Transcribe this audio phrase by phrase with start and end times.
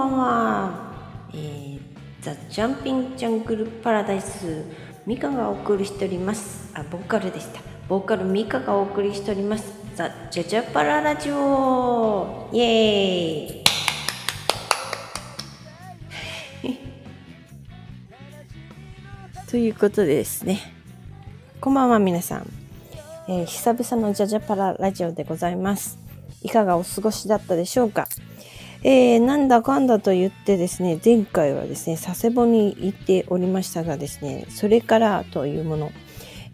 [0.00, 0.90] ばんは。
[1.32, 1.80] えー、
[2.22, 4.64] ザ・ジャンピング・ジャングル・パラダイス、
[5.06, 6.70] ミカがお送りしております。
[6.74, 7.60] あ、ボーカルでした。
[7.88, 9.64] ボーカルミカがお送りしております。
[9.94, 13.64] ザ・ジャジャパララジオイエーイ
[19.50, 20.60] ということでですね。
[21.60, 22.46] こんばんは皆さん。
[23.28, 25.98] えー久々のジャジャパララジオでございます。
[26.42, 28.08] いかがお過ごしだったでしょうか？
[28.82, 35.92] えーなんだかんだと言ってですね、前回はですね、佐世保に行っておりましたがですね、それからというもの、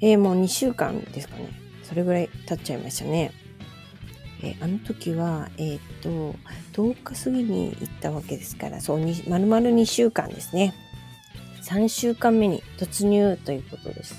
[0.01, 1.51] えーもう2週間ですかね。
[1.85, 3.30] それぐらい経っちゃいましたね。
[4.43, 6.35] えーあの時は、えーっと、
[6.73, 10.74] 10日過ぎに行ったわけですから、そう、に丸々2週間ですね。
[11.63, 14.16] 3週間目に突入ということです。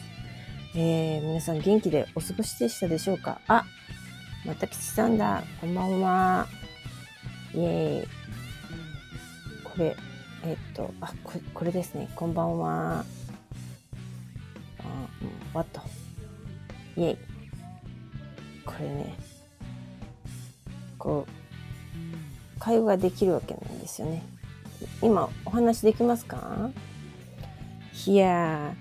[0.75, 3.41] えー皆さん元気でお過ごしでしたでしょうか？
[3.47, 3.65] あ、
[4.45, 5.43] また吉さんだ。
[5.59, 6.47] こんばんは。
[7.57, 8.07] イエーイ。
[9.63, 9.95] これ、
[10.45, 12.07] えっと、あ、ここれですね。
[12.15, 12.99] こんばんは。
[12.99, 13.03] あ、
[15.23, 15.81] うん、わっと。
[16.95, 17.17] イエーイ。
[18.63, 19.15] これね、
[20.99, 24.21] こう、会話ができるわけなんですよね。
[25.01, 26.69] 今、お話できますか？
[28.05, 28.75] いや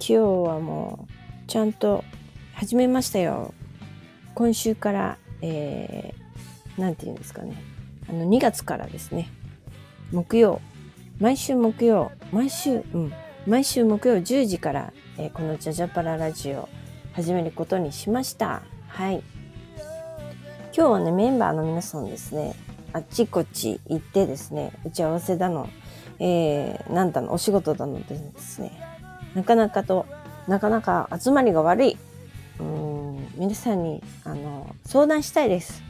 [0.00, 1.12] ー、今日はもう、
[1.46, 2.04] ちゃんと
[2.54, 3.52] 始めましたよ。
[4.34, 7.54] 今週から、えー、なんて言うんですかね。
[8.08, 9.28] あの、2月からですね、
[10.10, 10.60] 木曜、
[11.20, 13.12] 毎週木曜、毎週、うん、
[13.46, 16.68] 毎週木曜10時から、えーこのジャジャパララジオ
[17.12, 18.62] 始めることにしました。
[18.88, 19.22] はい。
[20.74, 22.54] 今日はね、メンバーの皆さんですね、
[22.92, 25.68] あっちこっち行ってですね、打ち合わせだの、
[26.18, 28.72] えー、なんだの、お仕事だのですね、
[29.34, 30.06] なかなかと、
[30.48, 31.98] なかなか集まりが悪い。
[32.58, 35.82] うん、皆さんに、あの、相談したいです。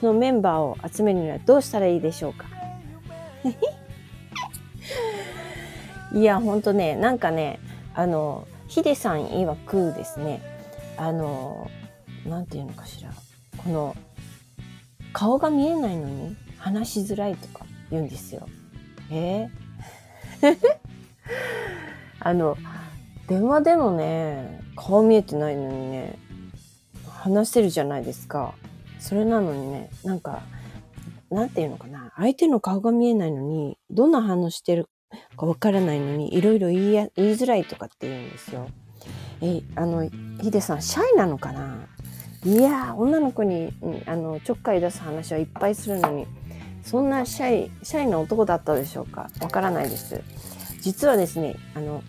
[0.00, 2.46] このメンバーを集めるにはどうしたらいいでしょうか？
[6.14, 7.58] いや、ほんとね、なんかね、
[7.94, 10.40] あの、ヒデさん曰くですね、
[10.96, 11.70] あの、
[12.26, 13.10] なんていうのかしら、
[13.56, 13.96] この、
[15.12, 18.46] 顔が見えないのに話しづらいとか言うんですよ。
[19.10, 19.48] え？
[20.42, 20.56] ー
[22.20, 22.56] あの、
[23.28, 26.18] 電話でもね、顔見えてないのにね、
[27.08, 28.54] 話してるじゃないですか。
[29.06, 30.42] それなのにね、なんか、
[31.30, 32.12] なんていうのかな。
[32.16, 34.88] 相手の顔が見えないのに、どんな反応してる
[35.36, 38.66] かわからないのに、いろいろ言いや言いづらいとかって言うんですよ。
[39.42, 40.08] え、あの、
[40.42, 41.86] ヒデさん、シャイなのかな？
[42.44, 46.26] いやー、女の子に、うんあの、ちょっかい出す話はいっぱいするのに、
[46.82, 49.30] そんなシャイ、シャイな男だったでしょうか？
[49.40, 50.20] わからないです。
[50.80, 52.02] 実はですね、あの、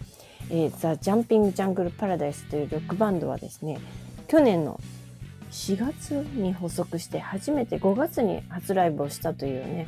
[0.50, 3.78] えー、ザ・ジャンピング・ジャングル・パラダイスというロックバンドはですね、
[4.28, 4.80] 去年の
[5.52, 9.88] 4月に発足して初めて5月に初ライブをしたというね。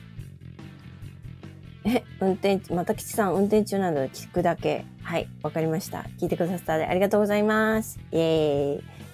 [1.85, 4.85] え、運転、また吉さん運転中なので聞くだけ。
[5.01, 6.05] はい、わかりました。
[6.19, 7.99] 聞いてくださったでありがとうございます。
[8.11, 8.19] イエ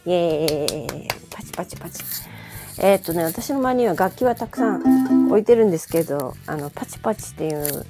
[0.05, 0.09] ーイ。
[0.09, 1.07] イエーイ。
[1.29, 2.03] パチパチパチ。
[2.79, 7.85] えーっとね、私の周りには楽器はたくさん置いてるんですけど、あの、パチパチっていう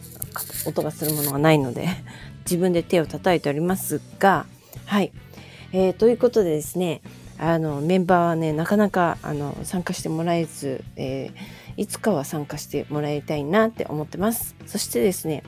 [0.68, 1.88] 音がするものがないので、
[2.46, 4.46] 自分で手を叩いておりますが、
[4.86, 5.12] はい。
[5.72, 7.02] えーということでですね、
[7.38, 14.56] あの、メンバーはね、なかなか、あの、参加してもらえず、えーいつかは参加してもらいたいなって思ってます。
[14.66, 15.44] そしてですね、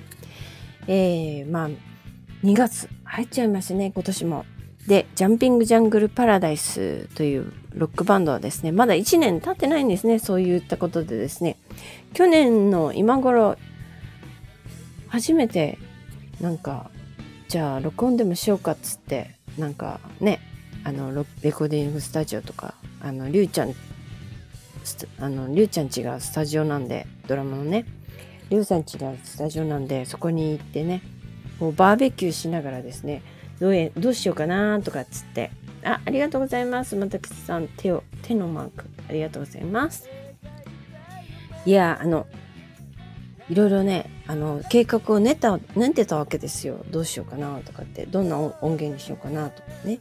[0.87, 1.69] えー、まあ、
[2.43, 4.45] 2月入っちゃいましたね、今年も。
[4.87, 11.57] で、ジャンピングジャングルパラダイスというロックバンドはですね、まだ1年経ってないんですね、そういったことでですね。
[12.13, 13.57] 去年の今頃、
[15.07, 15.77] 初めて、
[16.41, 16.91] なんか、
[17.47, 20.41] じゃあ録音でもしようかっつって、なんかね、
[20.87, 23.73] あの、レコーディングスタジオとか、あの、りゅうちゃん、
[25.19, 27.83] あの、りゅうちゃんちがスタジオなんで、ドラマのね、
[28.49, 31.01] りゅうさんちがスタジオなんで、そこに行ってね、
[31.59, 33.21] こうバーベキューしながらですね、
[33.59, 35.51] どうどうしようかなとかっつって、
[35.83, 36.95] あ、ありがとうございます。
[36.95, 40.07] またくさん、手を、手のマーク、ありがとうございます。
[41.65, 42.27] いや、あの、
[43.49, 46.85] いろいろね、あの、計画を練った、練ってたわけですよ。
[46.91, 49.99] どうしようかなとかって、どんな音音源にしようかなとかね。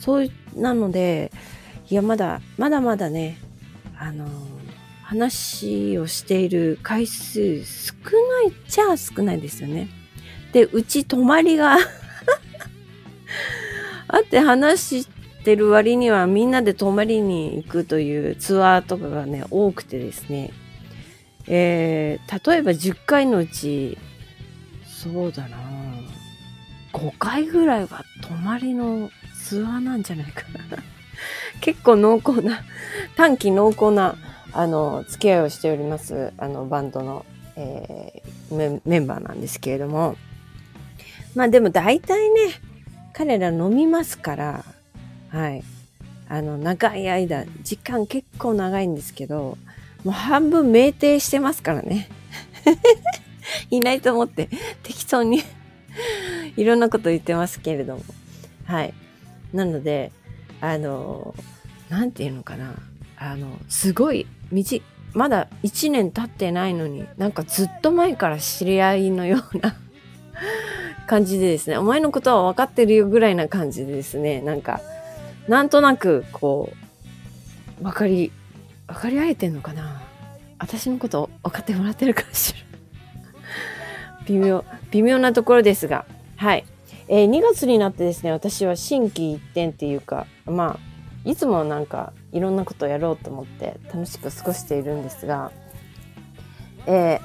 [0.00, 1.30] そう、なので、
[1.90, 3.38] いや、まだ、まだまだね、
[3.96, 4.26] あの、
[5.02, 9.88] 話をしている回数少ないっちゃ少ないですよね。
[10.52, 11.76] で、うち泊まりが
[14.08, 15.08] あって話し
[15.44, 20.52] てる割にはみんなで泊まりに行くというツアーとかがね、多くてですね。
[21.46, 23.98] えー、例えば10回のうち、
[24.86, 25.56] そうだな
[26.92, 29.10] 5回ぐらいは泊まりの
[29.50, 30.78] ツアーなんじゃないかな。
[31.60, 32.62] 結構濃厚な、
[33.16, 34.14] 短期濃厚な、
[34.52, 37.26] あの、付き合いをしております、あの、バンドの、
[37.56, 40.16] えー、メンバーなんですけれども、
[41.34, 42.52] まあでも大体ね、
[43.12, 44.64] 彼ら飲みますから、
[45.30, 45.64] はい。
[46.28, 49.58] あの、長い間、時間結構長いんですけど、
[50.04, 52.08] もう半分酩酊してますからね。
[53.68, 54.48] いないと思って
[54.84, 55.42] 適当に
[56.56, 58.04] いろんなこと言ってますけれども。
[58.64, 58.94] はい。
[59.52, 60.12] なので、
[60.60, 61.34] あの、
[61.88, 62.74] なんていうのかな。
[63.16, 64.26] あの、すごい、
[65.12, 69.76] まだ1年経ってないのに、なんかずっと前から知り合いのような
[71.06, 74.80] 感じでですね、お前のことは分かってるよぐらいな感じでですね、なんか、
[75.48, 76.72] なんとなく、こ
[77.80, 78.32] う、分かり、
[78.86, 80.00] 分かり合えてんのかな
[80.58, 82.58] 私のこと分かってもらってるかしら
[84.26, 86.04] 微妙、微妙なところですが、
[86.36, 86.64] はい。
[87.12, 95.50] えー、2月になってですね、私は心機一転っていうか、まあ、いつもなんかいろんなことをやろうと思って楽しく過ごしているんですが、
[96.86, 97.20] えー、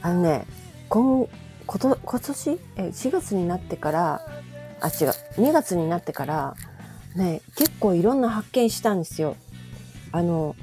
[0.00, 0.46] あのね、
[0.88, 1.28] 今、
[1.66, 2.58] こと今年？
[2.76, 4.22] え4月になってから
[4.80, 4.92] あ違う
[5.38, 6.54] 2月になってから
[7.16, 9.36] ね結構いろんな発見したんですよ。
[10.12, 10.54] あの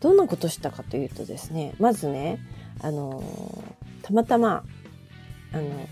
[0.00, 2.38] どんなことしたかというとですねまずね
[2.82, 3.22] あの
[4.02, 4.62] たまたま
[5.52, 5.88] あの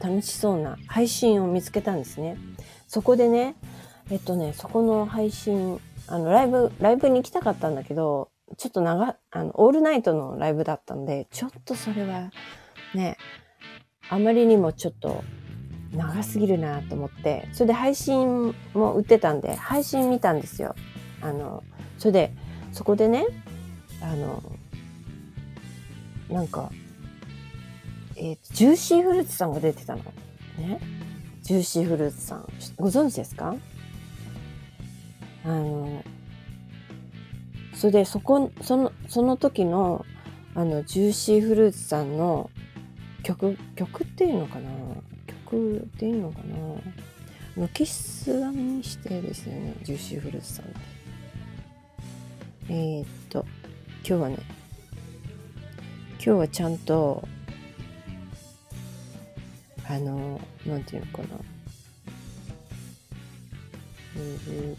[0.00, 2.36] 楽しそうな配信を見つけたんですね。
[2.88, 3.54] そこでね
[4.10, 12.30] えっとねそこの配信あのライブライブに行きたかったんだけどちょっと長あのオールナイトのライブだったんでちょっとそれは
[12.94, 13.16] ね
[14.08, 15.22] あまりにもちょっと
[15.92, 20.74] 長すぎるなと思って、それで配信も売ってたんで、配信見たんですよ。
[21.20, 21.64] あの、
[21.98, 22.32] それで、
[22.72, 23.26] そこでね、
[24.00, 24.42] あの、
[26.28, 26.70] なんか、
[28.22, 30.02] えー、ジューシーフルーツさんが出てたの。
[30.58, 30.78] ね？
[31.42, 32.46] ジューシーフルーツさん。
[32.76, 33.56] ご存知ですか？
[35.42, 36.04] あの、
[37.74, 40.04] それで、そこ、その、その時の、
[40.54, 42.50] あの、ジューシーフルーツさんの
[43.22, 44.70] 曲、曲っていうのかな？
[45.46, 46.40] 曲っていうのか
[47.56, 47.62] な？
[47.62, 50.74] のキスアにしてですね、ジューシーフルーツさんって。
[52.68, 53.46] えー、っと、
[54.06, 54.36] 今日はね、
[56.16, 57.26] 今日はちゃんと、
[59.90, 61.28] あの、なんていうのかな。
[64.16, 64.76] うん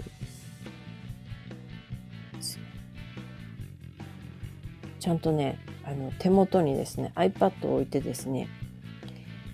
[4.99, 8.47] ちゃんとね、あの手元にですね iPad を置いてですね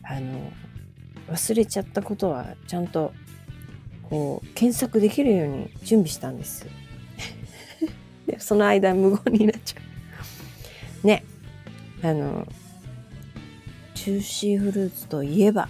[0.04, 0.52] あの
[1.30, 3.14] 忘れちゃったことはちゃんと
[4.10, 6.66] こう検索できるように準備したんです。
[8.28, 9.82] でその間無言になっちゃ
[11.04, 11.08] う。
[11.08, 11.24] ね。
[12.04, 12.46] あの
[13.98, 15.64] ジューシーフルーツといえば？
[15.64, 15.66] あ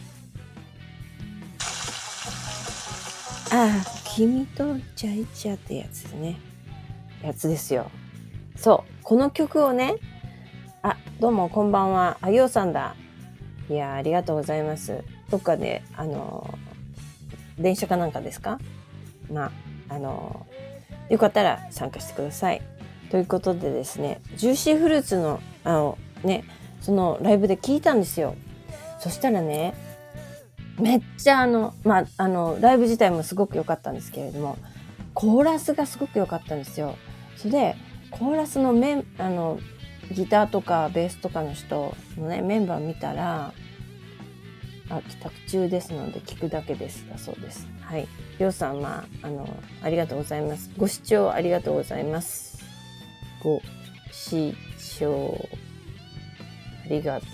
[3.52, 3.70] あ
[4.16, 6.38] 君とチャイチャってやつですね
[7.24, 7.90] やつですよ
[8.58, 9.96] そうこの曲をね
[10.84, 12.18] あ、どうもこんばんは。
[12.22, 12.96] あ、ようさんだ。
[13.70, 15.04] いや、ありがとうございます。
[15.30, 16.58] どっかで、あの、
[17.58, 18.60] 電車かなんかですか？
[19.32, 19.52] ま
[19.90, 20.46] あ、あの、
[21.10, 22.62] よかったら参加してください。
[23.10, 26.46] ということでですね、ジューシーフルーツの、あの、ね、
[26.88, 28.34] そのライブで聞いたんですよ。
[28.98, 29.74] そしたらね、
[30.80, 34.58] めっちゃあの、まあ、あの、ライブ自体もすごく良かったんですけれども、
[35.14, 36.96] コーラスがすごく良かったんですよ。
[37.36, 37.76] それで、
[38.10, 39.60] コーラスのメン、あの、
[40.14, 43.52] ギターとかベースとかの人のね、メンバー見たら、
[44.90, 47.68] あ、帰宅中ですので聞くだけですだそうです。
[47.82, 48.08] はい。
[48.40, 49.46] りょうさん、まあ、あの、
[49.84, 50.72] ありがとうございます。
[50.78, 52.64] ご視聴ありがとうございます。
[53.44, 53.62] ご
[54.14, 54.56] 視
[54.98, 55.38] 聴
[56.88, 57.30] ありがとう。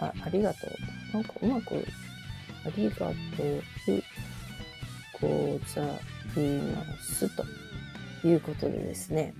[0.00, 1.14] あ、ありがとう。
[1.14, 1.86] なんかうまく、
[2.66, 3.44] ありがとうござ
[6.42, 7.46] いますと
[8.28, 9.32] いうことでですね。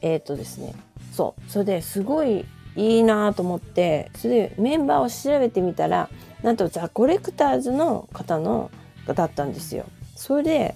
[0.00, 0.74] えっ、ー、とですね、
[1.12, 1.50] そう。
[1.50, 6.08] それですごいいいなと思って、それでメンバーを調べてみたら、
[6.42, 8.70] なんとザ・コレクターズの方の、
[9.06, 9.84] だったんですよ。
[10.16, 10.74] それで、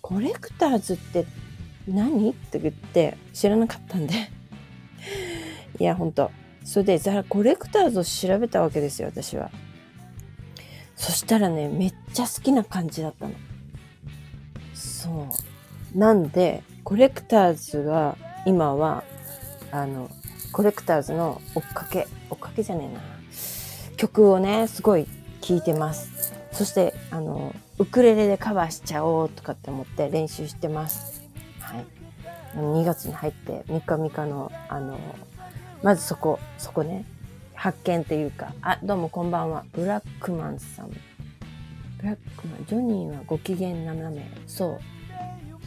[0.00, 1.26] コレクターズって
[1.88, 2.30] 何？
[2.30, 4.35] って言って知らなかったんで
[5.78, 6.30] いや、ほんと。
[6.64, 9.50] それで、ザラ・コレクターズを調べたわけですよ、私は。
[10.96, 13.34] そしたらね、めっちゃ好きな感じだったの。
[14.74, 15.28] そ
[15.94, 15.98] う。
[15.98, 18.16] なんで、コレクターズが
[18.46, 19.04] 今は
[19.70, 20.10] あの、
[20.52, 23.00] コレクターズの追っかけ、追っかけじゃねえな。
[23.96, 25.06] 曲をね、すごい
[25.40, 26.32] 聴いてます。
[26.52, 31.24] そして、あの、ウクレレでカバーしちゃおうとかって思って練習してます。
[31.60, 31.84] はい。
[32.56, 34.98] 2月に入って3日3日の、あの、
[35.82, 37.04] まずそこ、そこね、
[37.54, 39.64] 発見っていうか、あ、どうもこんばんは。
[39.72, 40.90] ブラックマンさん。
[40.90, 40.96] ブ
[42.02, 44.26] ラックマン、ジョニーはご機嫌斜め。
[44.46, 44.80] そう。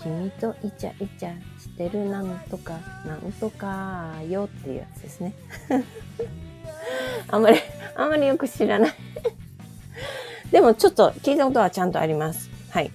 [0.01, 5.33] 君とイチャイチャしてるなんとか、なんとかよっていうやつですね。
[7.27, 7.57] あんまり、
[7.95, 8.93] あんまりよく知らない
[10.51, 12.49] でもちょっと聞いたことはちゃんとあります。
[12.69, 12.91] はい。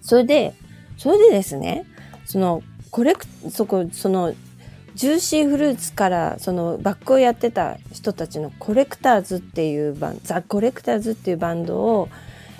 [0.00, 0.54] それで、
[0.96, 1.84] それでですね、
[2.24, 4.32] その、コレク、そこ、その、
[4.98, 12.08] ジューシーフルーツからそのバックをやってた人たちのコレクターズっていうバン、ザ・コレクターズっていうバンドを、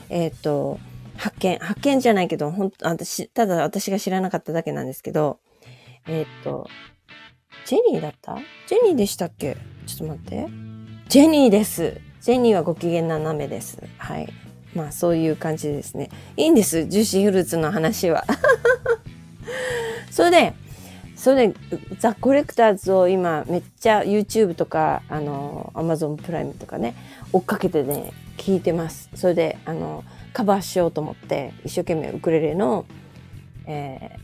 [0.09, 0.79] えっ、ー、と、
[1.17, 5.41] 発見、発見じゃないけど、本当私、ただ私が知らなかっただけなんですけど、
[6.07, 6.69] えっ、ー、と、
[7.67, 8.37] ジェニーだった？
[8.69, 9.57] ジェニーでしたっけ？
[9.87, 10.49] ちょっと待って。
[11.09, 12.01] ジェニーです。
[12.21, 13.83] ジェニーはご機嫌ななめです。
[13.97, 14.33] はい。
[14.77, 16.09] まあそういう感じですね。
[16.37, 16.85] いいんです。
[16.87, 18.25] ジューシーフルーツの話は。
[20.13, 20.55] それで、
[21.19, 21.55] それで、
[21.99, 26.95] ザ・コレクターズを今めっちゃ YouTube とか、あの、Amazon プライムとかね、
[27.33, 29.11] 追っかけてね、聞いてます。
[29.17, 32.87] それで、あの、カバーしようと思って、一生懸命ウクレレの、
[33.67, 34.17] え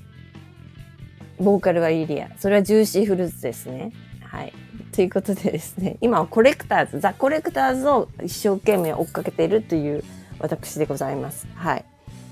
[1.41, 2.31] ー、ボーカルはイリア。
[2.39, 3.91] それはジューシーフルーツですね。
[4.23, 4.53] はい。
[4.93, 10.05] ということでですね、今はコレクターズ、ザ・コレクターズを一生懸命追っかけているという
[10.39, 11.49] 私でございます。
[11.57, 11.85] はい。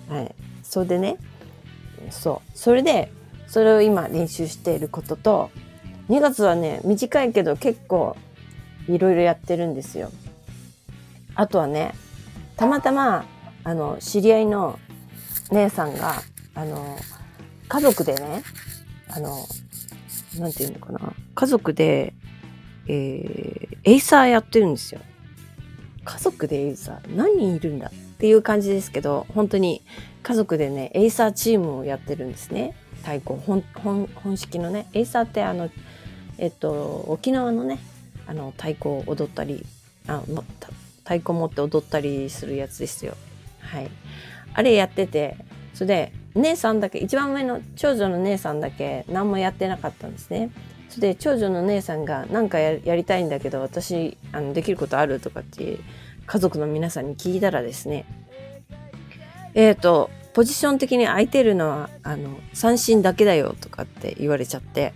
[0.08, 0.32] はい。
[0.62, 1.16] それでね、
[2.10, 2.50] そう。
[2.56, 3.10] それで、
[3.52, 5.50] それを今練習していることと、
[6.08, 8.16] 2月はね、短いけど結構
[8.88, 10.10] いろいろやってるんですよ。
[11.34, 11.92] あとはね、
[12.56, 13.26] たまたま、
[13.62, 14.78] あの、知り合いの
[15.50, 16.22] 姉さんが、
[16.54, 16.96] あの、
[17.68, 18.42] 家族でね、
[19.08, 19.36] あの、
[20.38, 21.12] なんていうのかな。
[21.34, 22.14] 家族で、
[22.88, 25.02] えー、エイサーやってるんですよ。
[26.06, 29.82] 家族でエイサー何人いるんだっていう感じですけど、本当に
[30.22, 32.74] 家族でね、エイサーチームをやってるんですね。
[33.02, 35.70] 太鼓本本本式のねエイサーってあの
[36.38, 37.78] えっと沖縄のね
[38.26, 39.66] あの太鼓を踊ったり
[40.06, 40.22] あ
[41.04, 43.16] 太鼓持って踊ったりするやつですよ。
[43.60, 43.90] はい。
[44.54, 45.36] あれやってて
[45.74, 50.50] それで姉さんだけ一番上の長女の姉さんだけ何もやってなかったんですね。
[50.88, 55.78] それで長女の姉さんが何かやりたいんだけど私あのできることあるとかって
[56.26, 58.04] 家族の皆さんに聞いたらですね
[59.54, 64.94] えっ、ー、とポジション的に空いてるのは、あの、三振だけだよとかって言われちゃって、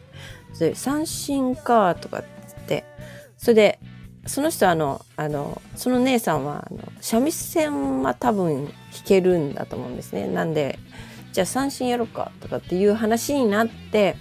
[0.54, 2.24] それ三振かとかっ
[2.66, 2.84] て、
[3.36, 3.78] それで、
[4.26, 10.26] その人あの、あの、その姉さんは、あの、三味線は多分弾けるんだと思うんですね。
[10.26, 10.78] なんで、
[11.32, 14.16] じゃあ三振やろうかとかっていう話になって、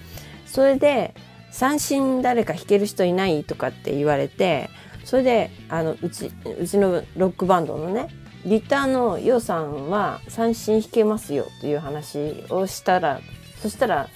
[0.46, 1.16] それで、
[1.50, 4.70] 三振誰か弾ける人いないとかって言われて、
[5.06, 8.10] それで、あの、うち、うちのロックバンドのね、
[8.46, 13.20] ギターのヨウさんは三振弾けますよという話をしたら、
[13.62, 14.08] そしたら、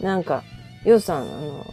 [0.00, 0.42] なんか、
[0.84, 1.66] ヨウさん、あの、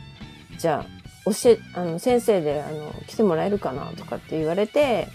[0.57, 5.07] じゃあ、教え、あの、先生で、あの、来てもらえるかなとかって言われて、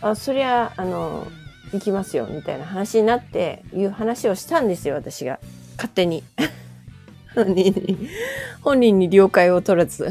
[0.00, 1.26] あ、そりゃ、あの、
[1.72, 5.38] 行きますよ、みたいな話になって、いう話をしたんですよ、私が。
[5.76, 6.24] 勝手に。
[7.34, 8.08] 本人に、
[8.62, 10.10] 本人に了解を取らず。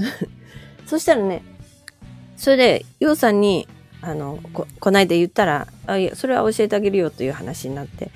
[0.85, 1.43] そしたらね、
[2.37, 3.67] それで、ヨウさんに、
[4.05, 8.11] あのここないだ言ったらあいやそれは教えてあげるよという話になって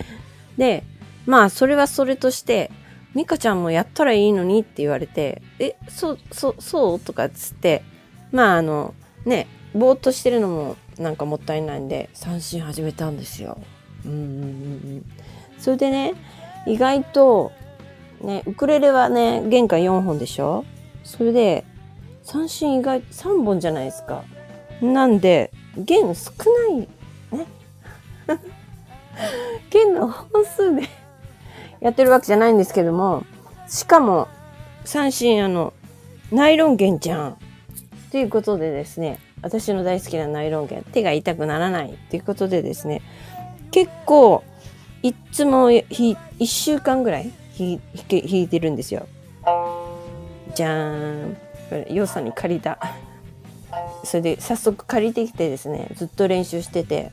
[0.57, 0.83] で
[1.25, 2.69] まあそれはそれとして
[3.15, 7.83] 美香ちゃんもやったらいいのにって言われてえそうそうそうとかっつって
[8.31, 8.93] まああの
[9.25, 13.57] ねぼーっとしてるのもなんかもったいないんで三振始めたんですよ。
[14.05, 14.23] うんうんう
[14.97, 15.05] ん、
[15.57, 16.13] それでね
[16.67, 17.51] 意外と
[18.21, 20.65] ねウクレレはね玄関4本でしょ？
[21.03, 21.65] それで
[22.23, 24.23] 三振意外3本じゃないですか。
[24.81, 26.31] なんで弦少
[26.69, 26.87] ない
[27.37, 27.45] ね。
[29.69, 30.83] 弦の本数で
[31.81, 33.23] やってるわけじゃないんですけども
[33.67, 34.27] しかも
[34.85, 35.73] 三振あの
[36.31, 37.37] ナイロン弦じゃん
[38.11, 43.01] ということでですね私の大好きなナイロン弦手が痛くならないということでですね
[43.71, 44.43] 結構
[45.01, 49.07] いつも1週間ぐらい弾いてるんですよ。
[50.55, 51.37] じゃーん。
[51.69, 52.79] これヨウさんに借りた。
[54.03, 57.11] それで早速借りてきてですねずっと練習してて。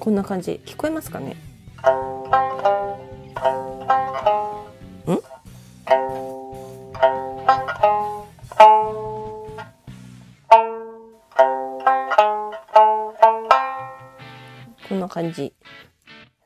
[0.00, 0.60] こんな感じ。
[0.66, 1.30] 聞こえますかね？
[1.30, 1.34] ん？
[14.88, 15.54] こんな感じ。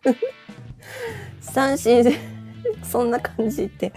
[1.42, 2.04] 三振。
[2.84, 3.92] そんな感じって。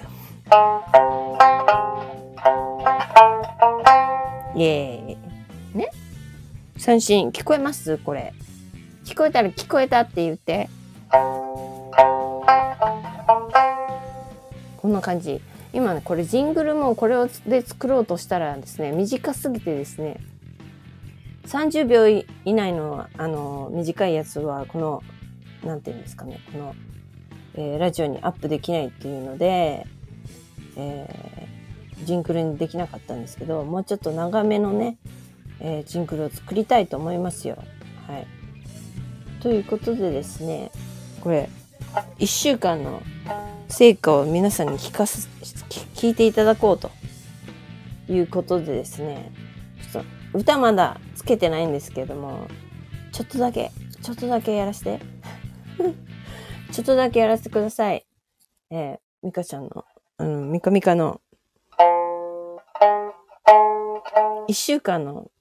[4.54, 5.18] イエーイ。
[5.78, 5.90] ね？
[6.76, 7.98] 三振、聞こえます？
[8.00, 8.34] これ。
[9.06, 10.68] 聞こえたら聞こえたって言って。
[11.10, 11.90] こ
[14.90, 15.40] んな感じ。
[15.72, 20.18] 今ね、これジングルもこれをで作ろうとしたらですね、短すぎてですね、
[21.46, 25.02] 30秒以内の、あの、短いやつは、この、
[25.64, 26.76] なんていうんですかね、この、
[27.54, 29.88] えー、ラジオにアップできないっていうので、
[30.76, 34.98] えー、ジンクルにできなかったんですけど、もうちょっと長めのね、
[35.60, 37.58] えー、ジンクルを作りたいと思いますよ。
[38.08, 38.28] はい。
[39.42, 40.72] ということでですね、
[41.22, 41.50] これ、
[42.20, 43.02] 1週間の
[43.68, 45.30] 成果を皆さんに聞かす、
[45.96, 46.92] 聞いていただこうと
[48.08, 49.32] いうことでですね、
[49.92, 52.48] ちょっと歌まだつけてないんですけども、
[53.12, 55.00] ちょっとだけ、ちょっとだけやらせて。
[56.72, 58.06] ちょっとだけやらせてください。
[58.70, 59.86] えー、ミカちゃんの、
[60.22, 61.20] うん、ミカミカの、
[64.48, 65.32] 一週間の、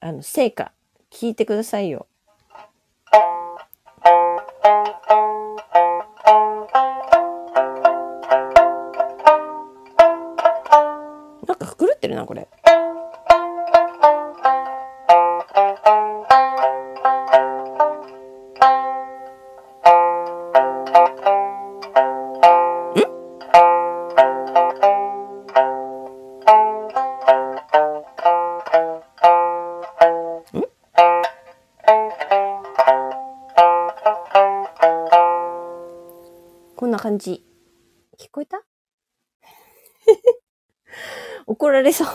[0.00, 0.72] あの、成果、
[1.10, 2.06] 聞いてくださいよ。
[11.46, 12.48] なんか狂ってるな、これ。
[37.02, 37.44] 感じ。
[38.16, 38.62] 聞こえた？
[41.48, 42.08] 怒られそう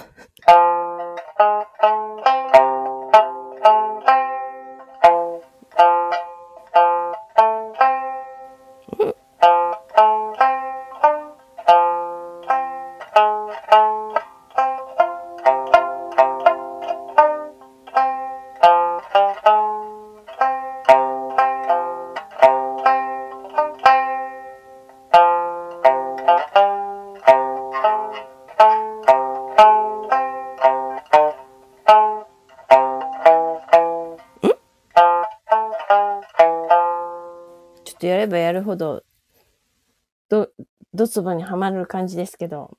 [41.07, 42.77] ドツボにはまる感じですけど、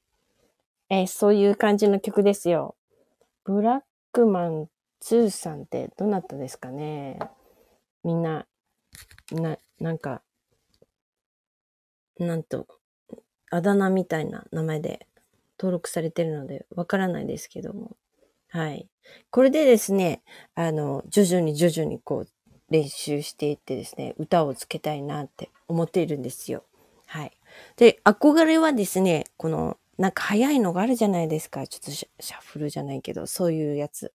[0.90, 2.76] えー、そういう感じの曲ですよ。
[3.44, 3.80] ブラッ
[4.12, 4.68] クマン
[5.02, 7.18] 2さんってどなたですかね
[8.04, 8.46] みんな、
[9.32, 10.20] な、なんか、
[12.18, 12.66] なんと、
[13.50, 15.06] あだ名みたいな名前で
[15.58, 17.96] 登録されてるのでわからないですけども。
[18.50, 18.90] はい。
[19.30, 20.22] これでですね、
[20.54, 22.28] あの、徐々に徐々にこう、
[22.70, 26.64] 練習していってですね、歌をつけたいなって思っているんですよ。
[27.06, 27.37] はい。
[27.76, 31.66] で、憧れはですね、この、なんか早いのがあるじゃないですか。
[31.66, 34.12] ちょっとシャッフルじゃないけど、そういうやつ。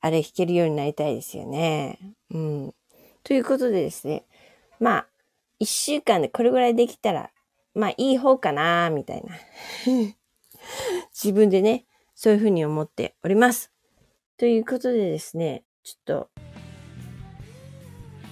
[0.00, 1.98] あれ弾けるようになりたいですよね。
[2.30, 2.74] うん。
[3.22, 4.24] ということでですね、
[4.78, 5.06] まあ、
[5.58, 7.30] 一週間でこれぐらいできたら、
[7.74, 9.34] まあいい方かな、みたいな。
[11.12, 13.70] 自分でね、そういうふうに思っております。
[14.38, 16.30] ということでですね、ちょっと、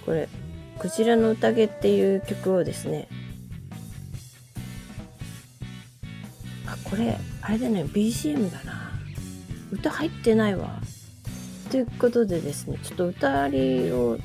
[0.05, 0.27] これ、
[0.79, 3.07] クジラの宴っていう曲をですね、
[6.89, 8.91] これ、あれだね、BGM だな。
[9.71, 10.81] 歌入ってないわ。
[11.69, 14.17] ということでですね、ちょっと歌ありを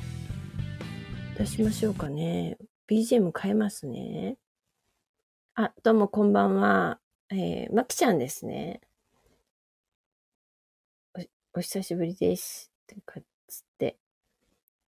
[1.37, 2.57] 出しましょうかね。
[2.89, 4.37] BGM 変えますね。
[5.53, 6.99] あ、どうもこんばんは。
[7.29, 8.81] えー、まきちゃんですね。
[11.53, 12.71] お、お久しぶりです。
[12.83, 13.97] ってか、つって。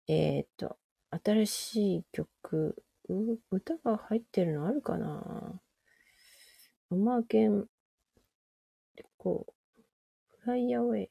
[0.07, 0.77] えっ、ー、と、
[1.25, 2.85] 新しい曲、
[3.51, 5.61] 歌が入ってるのあるかな？
[6.94, 7.66] アマーケン、
[8.94, 9.52] レコ
[10.38, 11.11] フライアウェイ。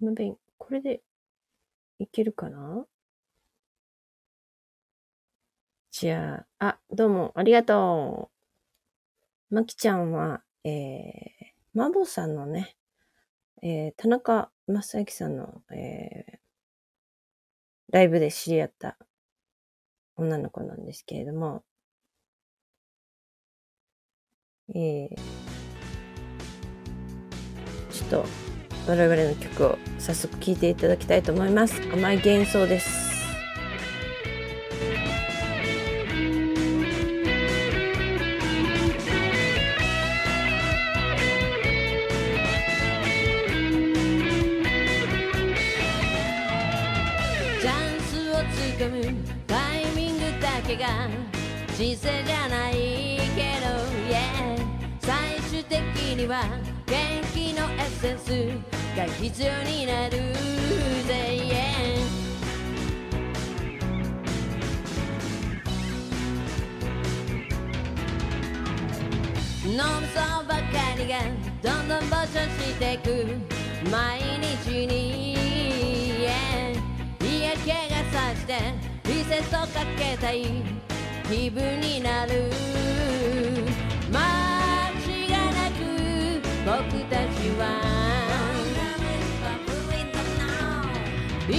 [0.00, 1.02] の弁、これで
[1.98, 2.86] いけるかな？
[5.90, 8.30] じゃあ、あ、どうも、ありがと
[9.50, 9.54] う。
[9.54, 10.78] まきちゃんは、えー、
[11.74, 12.74] マボさんのね、
[13.60, 16.38] えー、田中正幸さんの、えー、
[17.90, 18.96] ライブで知り合った
[20.16, 21.62] 女の子なんですけれども、
[24.74, 25.16] えー、
[27.90, 28.24] ちょっと
[28.88, 31.80] 我々の曲を早速聴いていただきたいと思います。
[31.92, 33.12] 甘い幻想です。
[47.60, 49.02] チャンスをつかむ
[49.46, 51.08] タイミングだけが
[51.76, 52.21] 人生
[56.22, 56.44] には
[56.86, 56.96] 元
[57.34, 58.28] 気のエッセンス
[58.96, 60.18] が必要になる。
[61.08, 61.50] ぜ、yeah、
[69.66, 70.62] 脳みそばか
[70.96, 71.18] りが
[71.60, 73.08] どんどん膨張してく。
[73.90, 75.32] 毎日に
[77.66, 78.50] 怪我さして
[79.04, 80.62] リセットかけたい
[81.28, 82.52] 気分になる。
[86.64, 86.74] 僕
[87.10, 87.62] たちは。
[91.48, 91.50] い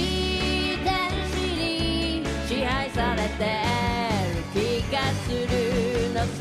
[0.74, 0.88] い天
[1.28, 3.44] 使に支配されて
[4.34, 4.56] る気
[4.90, 5.52] がする
[6.14, 6.40] のさ。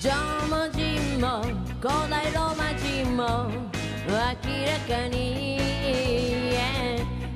[0.00, 0.06] 縄
[0.46, 1.26] 文人も
[1.80, 3.50] 古代ローマ人も
[4.06, 4.14] 明
[4.66, 5.58] らかに。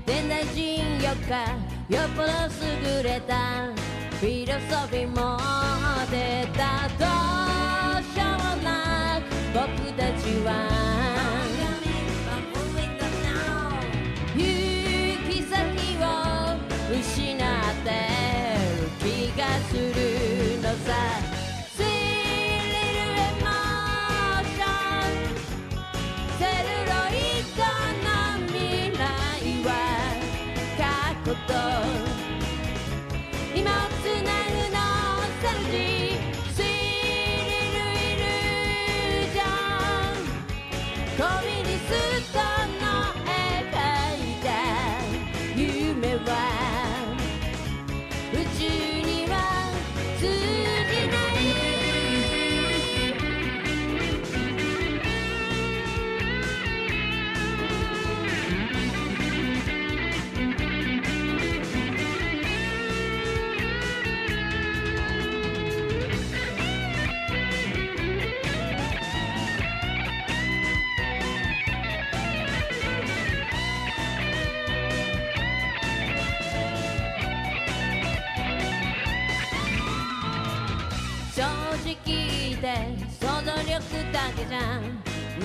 [0.06, 0.62] 現代人
[1.02, 2.28] よかよっぽど
[2.96, 3.66] 優れた
[4.18, 5.36] フィロソフィーも
[6.10, 7.04] 出たど
[8.00, 10.48] うしようもなく僕たちは
[14.34, 14.40] 行
[15.28, 15.52] き先
[16.00, 16.04] を
[16.90, 17.38] 失っ
[17.84, 17.90] て
[18.80, 21.23] る気がするのさ。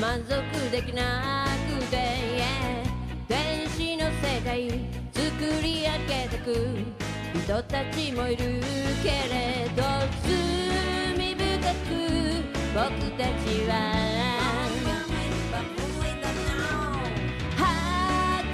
[0.10, 0.32] 満足
[0.72, 1.98] できなくて、
[2.36, 2.82] yeah
[3.28, 4.68] 天使の世界
[5.14, 5.22] 作
[5.62, 6.50] り上げてく
[7.46, 8.60] 人たちもいる
[9.04, 9.84] けれど
[10.24, 11.46] 罪深
[11.86, 11.94] く
[12.74, 13.72] 僕たちは
[17.56, 17.62] 破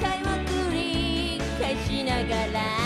[0.01, 2.84] 壊を繰り返しながら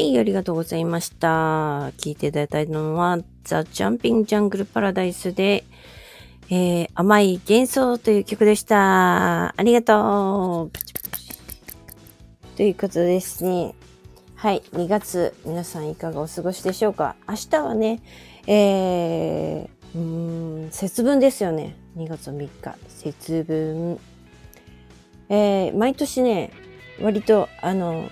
[0.00, 1.90] い、ありがとうございました。
[1.98, 5.64] 聞いていただいたのは、ザ・ジャンピング・ジャングル・パラダイスで、
[6.50, 9.54] えー、甘い幻想という曲でした。
[9.56, 12.56] ありがとう。
[12.56, 13.74] ということですね。
[14.34, 17.14] はい、2月、皆さんいかがお過ごしでしょうか？
[17.28, 18.00] 明日はね、
[18.46, 21.76] えー、うん、節分ですよね。
[21.96, 23.98] 2月3日、節分。
[25.28, 26.50] えー毎年ね、
[27.00, 28.08] 割と、あの、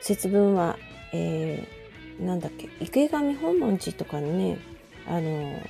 [0.00, 0.76] 節分は、
[1.14, 1.84] えー
[2.20, 4.58] なんだっけ、池上本門寺とかにね、
[5.06, 5.60] あの、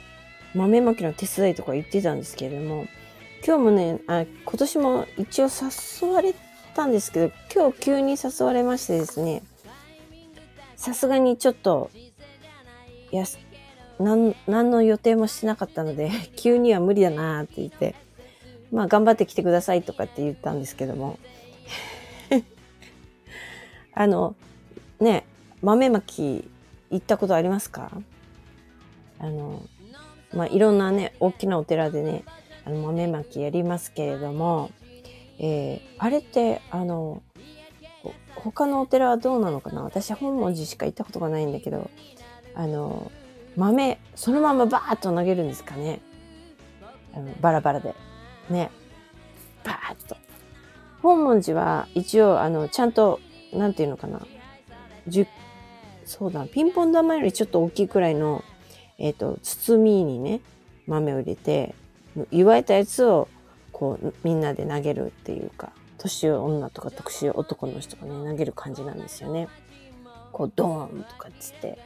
[0.54, 2.86] 豆まきの手伝いとか行ってたんですけれども、
[3.46, 6.34] 今日もね、あ今年も一応誘われ
[6.74, 9.42] たんですけど、今日急に誘われましてですね、
[10.76, 11.90] さすがにちょっと、
[13.10, 13.38] やす、
[13.98, 17.94] なん、何の予定もしてなかったので、 急には無理だなって言って、
[18.70, 21.18] まあ頑張って来てくださいとかって言ったんですけども、
[23.94, 24.34] あの、
[25.00, 25.24] ね、
[25.64, 26.48] 豆まき
[26.90, 27.90] 行ったことありますか？
[29.18, 29.62] あの、
[30.34, 32.24] まあいろんなね、大きなお寺でね、
[32.64, 34.70] あの豆まきやりますけれども、
[35.38, 37.22] えーあれって、あの、
[38.34, 39.82] 他のお寺はどうなのかな？
[39.82, 41.90] 私本文字しか行ったことがないんだけど、
[42.54, 43.10] あの、
[43.56, 46.00] 豆、そのままバーッと投げるんですかね？
[47.14, 47.94] あのバラバラで。
[48.50, 48.70] ね。
[49.64, 50.16] バーッと。
[51.00, 53.20] 本文字は一応、あの、ちゃんと、
[53.52, 54.20] なんていうのかな
[55.08, 55.26] ？10
[56.04, 58.44] そうだ、ピンポン玉よりちょっと大きいくらいの、
[58.98, 60.40] えっ、と、包みにね、
[60.86, 61.74] 豆を入れて、
[62.30, 63.28] 祝えたやつを、
[63.72, 69.48] こう、みんなで投げるっていうか、年女とか特殊男の人がね、投げる感じなんですよね。
[70.32, 71.78] こう、ドーンとかっつって、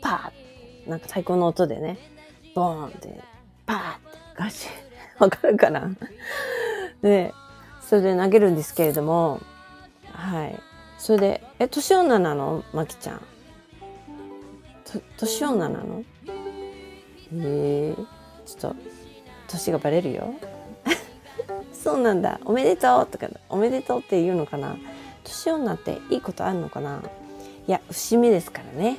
[0.00, 1.98] パーッなんか太鼓の音でね、
[2.54, 3.20] ボーンって、
[3.66, 4.70] パーってガシッ、
[5.22, 5.90] わかるかな？
[7.02, 7.34] で、
[7.82, 9.40] それで投げるんですけれども、
[10.12, 10.58] はい。
[10.98, 12.64] それで、え、年女なの？
[12.72, 13.20] まきちゃん。
[15.16, 16.02] 年女なの？
[17.32, 18.02] ええ
[18.46, 18.76] ちょっと、
[19.48, 20.34] 年がバレるよ。
[21.72, 22.40] そうなんだ。
[22.44, 24.76] おめでとうとか、おめでとうって言うのかな？
[25.24, 27.02] 年女っていいことあるのかな？
[27.66, 28.98] いや、節目ですからね。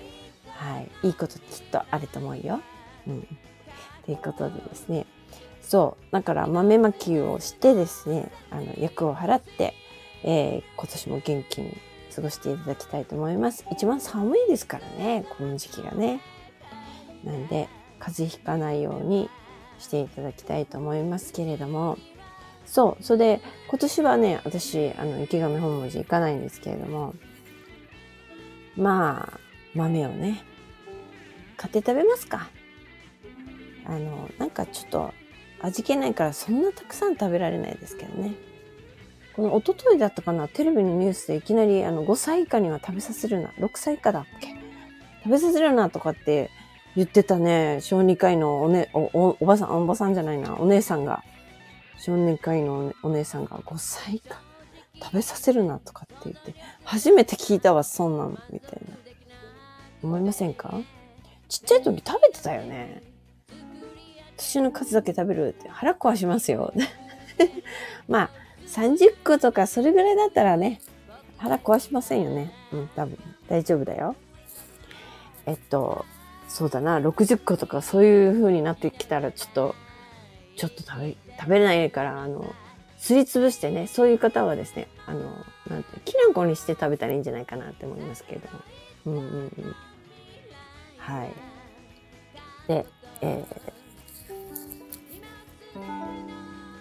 [0.49, 1.08] はい。
[1.08, 2.60] いいこときっとあると思うよ。
[3.08, 3.28] うん。
[4.06, 5.08] ということでですね。
[5.63, 6.12] そう。
[6.12, 9.73] だから豆まきをしてですね、あの、役を払って、
[10.23, 11.78] えー今年も元気に
[12.13, 13.65] 過ごしていただきたいと思います。
[13.71, 16.21] 一番寒いですからね、この時期がね。
[17.23, 17.67] なんで、
[17.99, 19.29] 風邪ひかないように
[19.77, 21.97] していただきたいと思いますけれども、
[22.65, 27.15] そう、それで、今年はね、私、あの、池上本文字行かないんですけれども、
[28.75, 29.39] まあ、
[29.73, 30.43] 豆をね、
[31.57, 32.49] 買って食べますか。
[33.85, 35.13] あの、なんかちょっと
[35.61, 38.33] 味気ないからそんなたくさん食べられないですけどね。
[39.35, 44.55] この一昨日だったかな、テレビのニュースでいきなりあの5歳以下には食べさせるな、6歳以下だっけ
[45.23, 46.49] 食べさせるなとかって
[46.95, 51.23] 言ってたね、小児科医のおね、お、お、おばさん、おばさんじゃないな、お姉さんが、
[51.97, 54.41] 小児科医のお姉さんが5歳以下
[55.01, 58.97] 食べさせるなとかって言って、初めて聞いたわ、そんなの、みたいな。
[60.01, 60.73] 思いませんか？
[61.49, 63.03] ちっちゃい時食べてたよね。
[64.37, 66.73] 年の数だけ食べるって腹壊しますよ。
[68.07, 68.29] まあ、
[68.69, 70.79] 30個とかそれぐらいだったらね、
[71.38, 72.53] 腹壊しませんよね。
[72.71, 74.15] うん、多分大丈夫だよ。
[75.45, 76.05] えっと、
[76.47, 79.75] そうだな、60個とかそういう風になってきたらちょっと、
[80.55, 82.53] ちょっと食べ、食べれないから、あの、
[82.97, 85.21] すりつぶしてね、そういう方はですね、あの、
[85.69, 88.60] なんて、きな粉にして食べたらいいんじゃないかなって思いますけれども。
[89.05, 89.75] うんうんうん。
[90.97, 91.32] はい。
[92.67, 92.86] で、
[93.21, 93.78] えー、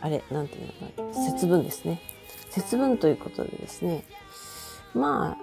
[0.01, 2.01] あれ、なんていうのかな、節分ですね。
[2.51, 4.05] 節分ということでですね、
[4.95, 5.37] ま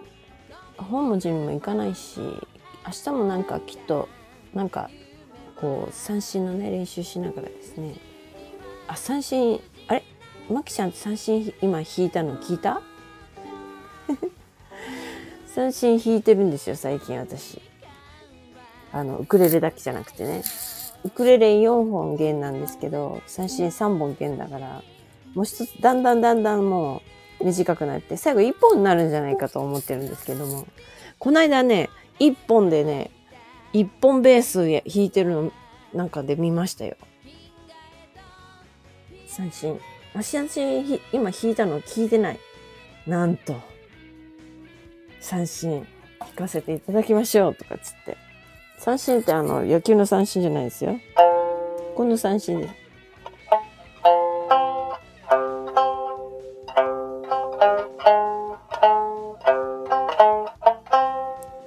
[0.78, 4.08] あ、本文字にも行かないし、明日もなんかきっと、
[4.54, 4.90] なんか、
[5.60, 7.96] こう、三振のね、練習しながらですね、
[8.88, 10.04] あ、三振、あれ？
[10.50, 12.82] マキちゃん三振今弾いたの聞いた？
[15.48, 17.62] 三振弾いてるんですよ、最近私。
[18.92, 20.44] あの、ウクレレだけじゃなくてね。
[21.06, 24.82] ウクレレ4本弦なんですけど、三振3本弦だから、
[25.36, 27.04] もう一つ、だんだんだんだんも
[27.40, 30.66] う短くなって、最後1本になるんじゃないかと思ってるんですけども、
[31.20, 33.12] この間ね、1本でね、
[33.74, 35.52] 1本ベース弾いてるの
[35.94, 36.98] なんかで見ましたよ。
[39.28, 39.80] 三振。
[40.16, 42.40] 私三振今弾いたの聞いてない。
[43.06, 43.62] なんと。
[45.20, 45.86] 三振
[46.20, 48.25] 弾かせていただきましょうとかつって。
[48.86, 51.00] 三振ってあの野球の三振じゃないですよ。
[51.96, 52.76] この三振です。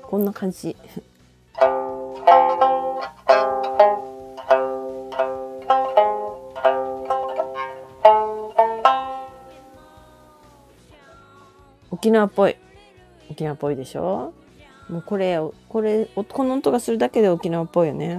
[0.04, 0.76] こんな感じ。
[11.90, 12.54] 沖縄っぽい。
[13.28, 14.32] 沖縄っぽいでしょ？
[14.88, 18.18] もうこれこれこの音がするだけで沖縄っぽいよね。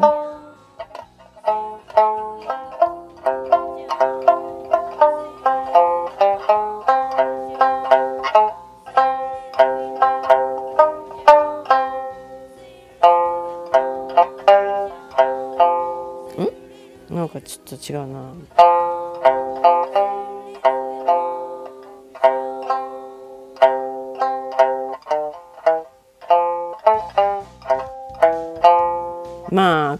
[17.09, 18.68] なんかちょっと違うな。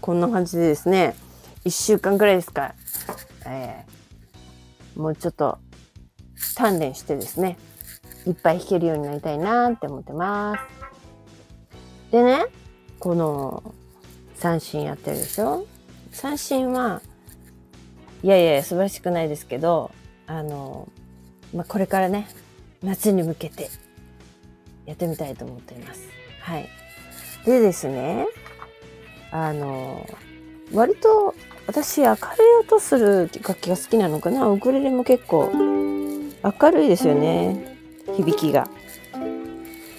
[0.00, 1.14] こんな感じでですね
[1.64, 2.74] 1週間ぐらいですか、
[3.46, 3.90] えー
[4.96, 5.58] もうちょっと
[6.56, 7.56] 鍛錬してですね
[8.26, 10.56] いっぱい弾けるようになりたいなって思ってま
[12.10, 12.12] す。
[12.12, 12.44] でね
[12.98, 13.62] この
[14.34, 15.64] 三振やってるでしょ？
[16.10, 17.00] 三振は
[18.22, 19.92] いやいや素晴らしくないですけど
[20.26, 20.88] あの、
[21.54, 22.28] まあ、これからね
[22.82, 23.70] 夏に向けて
[24.86, 26.02] やってみたいと思っています。
[26.40, 26.68] はい。
[27.46, 28.26] でですね
[29.32, 30.08] あの
[30.72, 31.34] 割と
[31.66, 32.16] 私明るい
[32.66, 34.48] 音する楽器が好きなのかな？
[34.48, 37.76] ウクレレも結構明るいですよね
[38.16, 38.68] 響きが。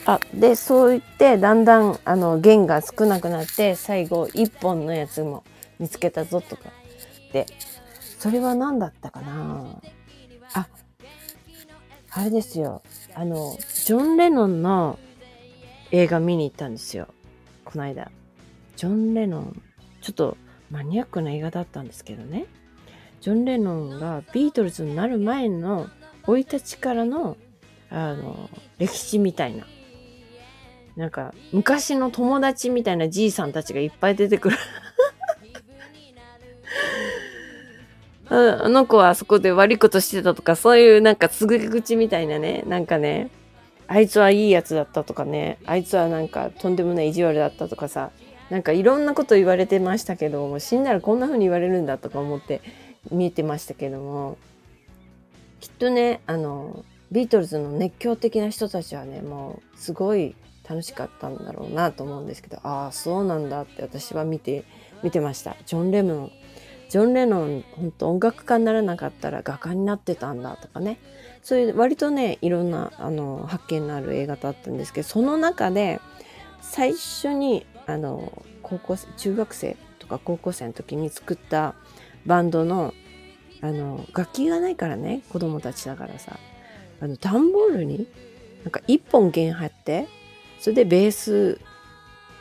[0.06, 5.44] あでそう言ってだんだんあの弦が少なくなって最後一本のやつも
[5.80, 6.64] 見つけたぞとか。
[7.32, 7.46] で
[8.20, 9.80] それは何だったかな？
[10.54, 10.68] あ
[12.12, 12.82] あれですよ。
[13.14, 15.00] あのジョン・レノンの
[15.92, 17.08] 映画見に行ったんですよ。
[17.64, 18.12] この間。
[18.82, 19.62] ジョン・レノン
[20.02, 20.38] ちょっと
[20.72, 22.48] マニアックな映画だったんですけどね。
[23.20, 25.88] ジョン・レノンがビートルズになる前の
[26.26, 27.38] 生い立ちからの
[27.92, 29.68] あの歴史みたいな。
[30.96, 34.58] なんか昔の友達みたいなじいさんたちがいっぱい出てくる。
[38.30, 42.64] ああの子はあそこで悪いことしてたとかそういうなんかすぐ口みたいなね。
[42.66, 43.30] なんかね
[43.86, 45.60] あいつはいいやつだったとかね。
[45.68, 48.10] あいつはなんかとんでもない意地悪だったとかさ
[48.52, 52.62] なんかいろんなこと言われてましたけども死んだらこんな風に言われるんだとか思って
[53.10, 54.38] 見えてましたけども。
[55.62, 60.36] きっとねあのビートルズの熱狂的な人たちはねもうすごい
[60.68, 64.66] 楽しかったんだろうなと思うんですけどああそうなんだって私は見て
[65.04, 65.56] 見てました。
[65.66, 66.32] ジョン・レノン。
[66.90, 70.98] ジョン・レノン本当音楽家にならなかったら画家になってたんだとかね。
[71.44, 76.00] そういう割とねいろんなあの発見のある映画だったんですけどその中で
[76.62, 81.76] 最初にあの高校生中学生とか高校生の時に作った
[82.26, 82.94] バンドの
[83.62, 86.40] あの楽器がないからね子供たちだからさ。
[87.02, 88.08] あの段ボールに
[88.64, 90.08] なんか一本弦張って
[90.60, 91.60] それでベース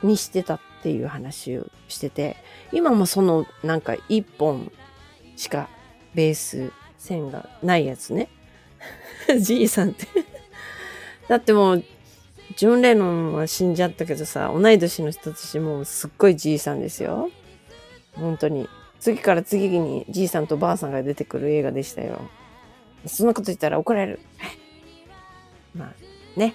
[0.02, 2.36] にしてたっていう話をしてて
[2.70, 4.70] 今もそのなんか一本
[5.36, 5.70] しか
[6.14, 8.28] ベース線がないやつね。
[9.40, 10.06] じいさんって。
[11.28, 11.84] だってもう
[12.56, 17.30] ジョン・レノンは死んじゃったけどさ同い年の人たちもすっごいじいさんですよ。
[18.14, 18.68] 本当に。
[18.98, 22.20] 次から次にじいさんとばあさんが出てくる映画でしたよ。
[23.06, 24.20] そんなこと言ったら怒られる。
[25.74, 25.94] まあ
[26.38, 26.54] ね。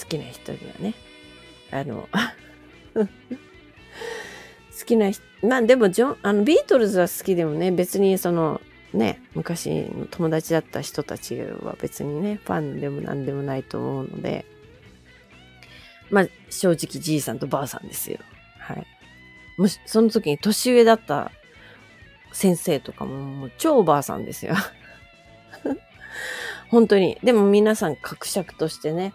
[0.00, 0.94] 好きな人にはね。
[1.70, 2.08] あの
[2.94, 3.06] 好
[4.84, 8.60] きな人まあでもジョンあのビートルズは好きでもね別にその
[8.92, 14.46] ね昔の友達だった人たちは別にねファンでも何でもないと思うので。
[16.10, 18.18] まあ正直じいさんとばあさんですよ。
[18.58, 18.86] はい。
[19.56, 21.30] もしその時に年上だった
[22.32, 24.54] 先生とかももう超おばあさんですよ。
[26.68, 27.18] 本当に。
[27.22, 29.12] でも皆さん格尺としてね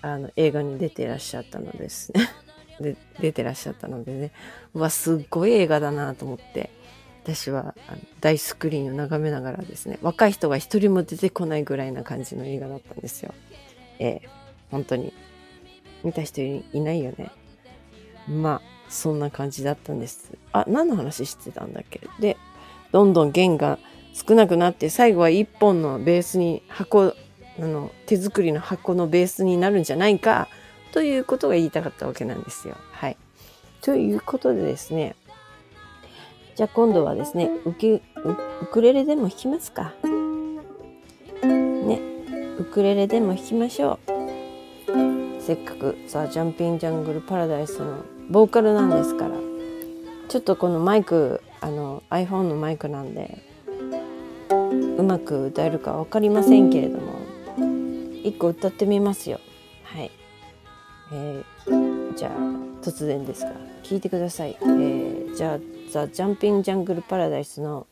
[0.00, 2.28] あの映画に出てらっしゃったのですね。
[2.80, 4.30] で出てらっしゃったのでね。
[4.74, 6.70] うわすっごい映画だなと思って。
[7.24, 7.76] 私は
[8.20, 13.32] 大スクリーンを眺めながらですね若い人が一人も出てこないぐらいな感じの映画だったんですよ。
[14.00, 14.28] ええ。
[14.72, 15.12] 本当に。
[16.04, 17.30] 見た人いないよね
[18.28, 22.00] まあそんな感じだったんですあ何の話してたんだっけ？
[22.20, 22.36] で
[22.92, 23.78] どんどん弦が
[24.12, 27.14] 少なくなって最後は一本のベースに箱
[27.58, 30.48] あの手作りの箱のベースになるんじゃないか
[30.92, 32.76] ということが言いたかったわけなんですよ。
[32.92, 33.16] はい。
[33.80, 35.16] ということでですね
[36.54, 39.94] じゃあ今度はですねウクレレでも弾きますか。
[41.42, 42.00] ね
[42.58, 45.31] ウクレレでも弾きましょう。
[45.44, 49.34] せっかくさジャンピンジャングルパラダイスのボーカルなんですから
[50.28, 53.38] ちょっとこのマイクあの iPhone のマイクなんで
[54.96, 57.14] うまく歌えるか分かりませんけれども
[58.22, 59.40] 一個歌ってみますよ。
[59.82, 60.12] はい、
[61.12, 62.32] えーじゃあ
[62.82, 65.58] 突然ですが聞いてください、えーじゃあ
[65.90, 67.86] 「ザ・ジャンピング・ジャングル・パラダイスの」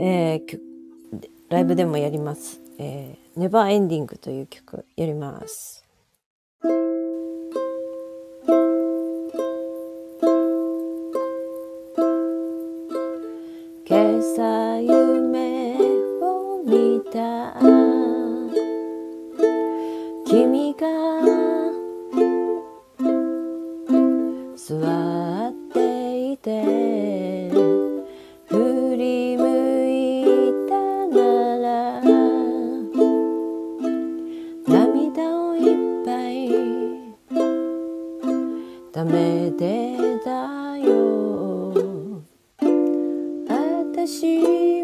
[0.00, 0.60] えー
[1.50, 5.84] ライブでもやります「えー、ネバーエンディング」という曲やります。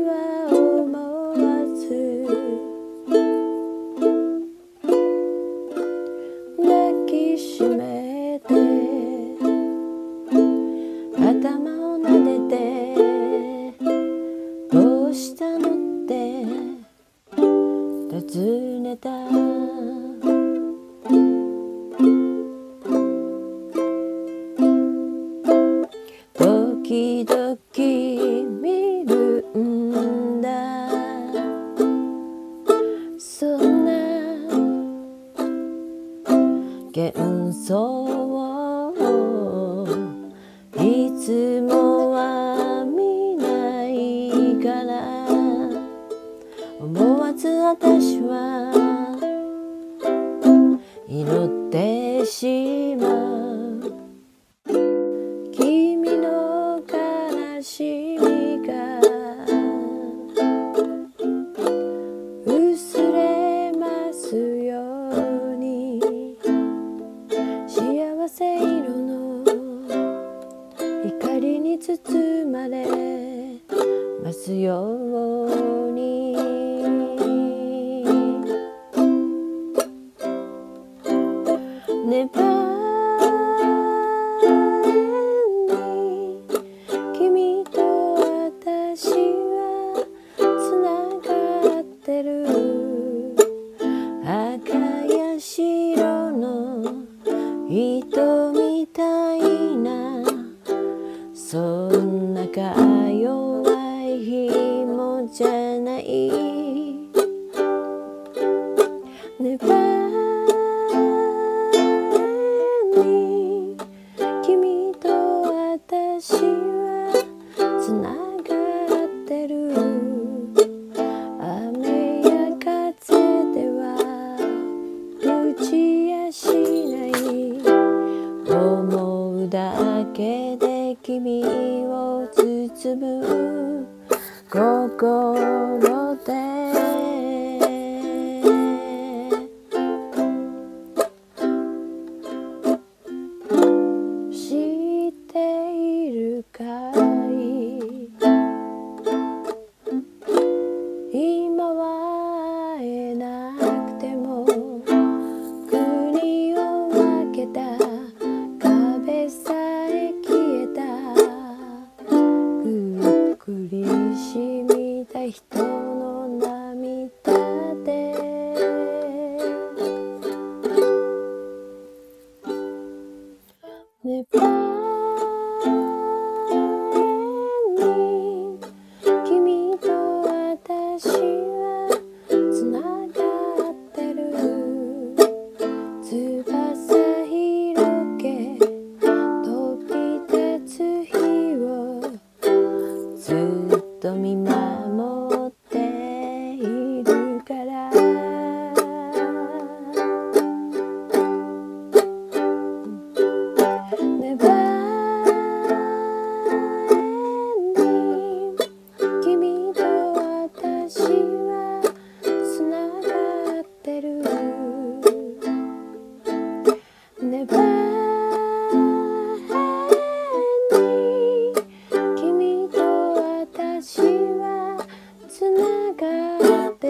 [0.03, 0.42] Shiva.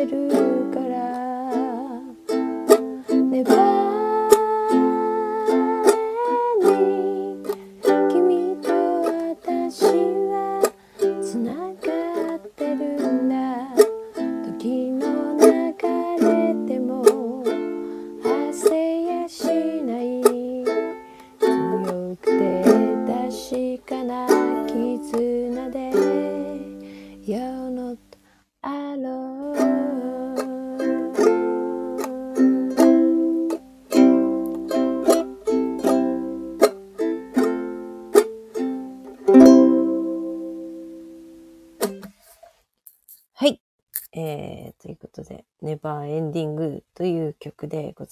[0.06, 0.28] る
[0.74, 0.81] か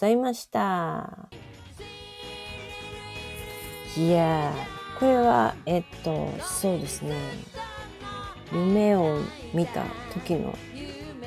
[0.00, 1.28] ございました。
[3.98, 7.14] いやー、これは、えっと、そうですね。
[8.50, 9.18] 夢を
[9.52, 9.84] 見た
[10.14, 10.56] 時の、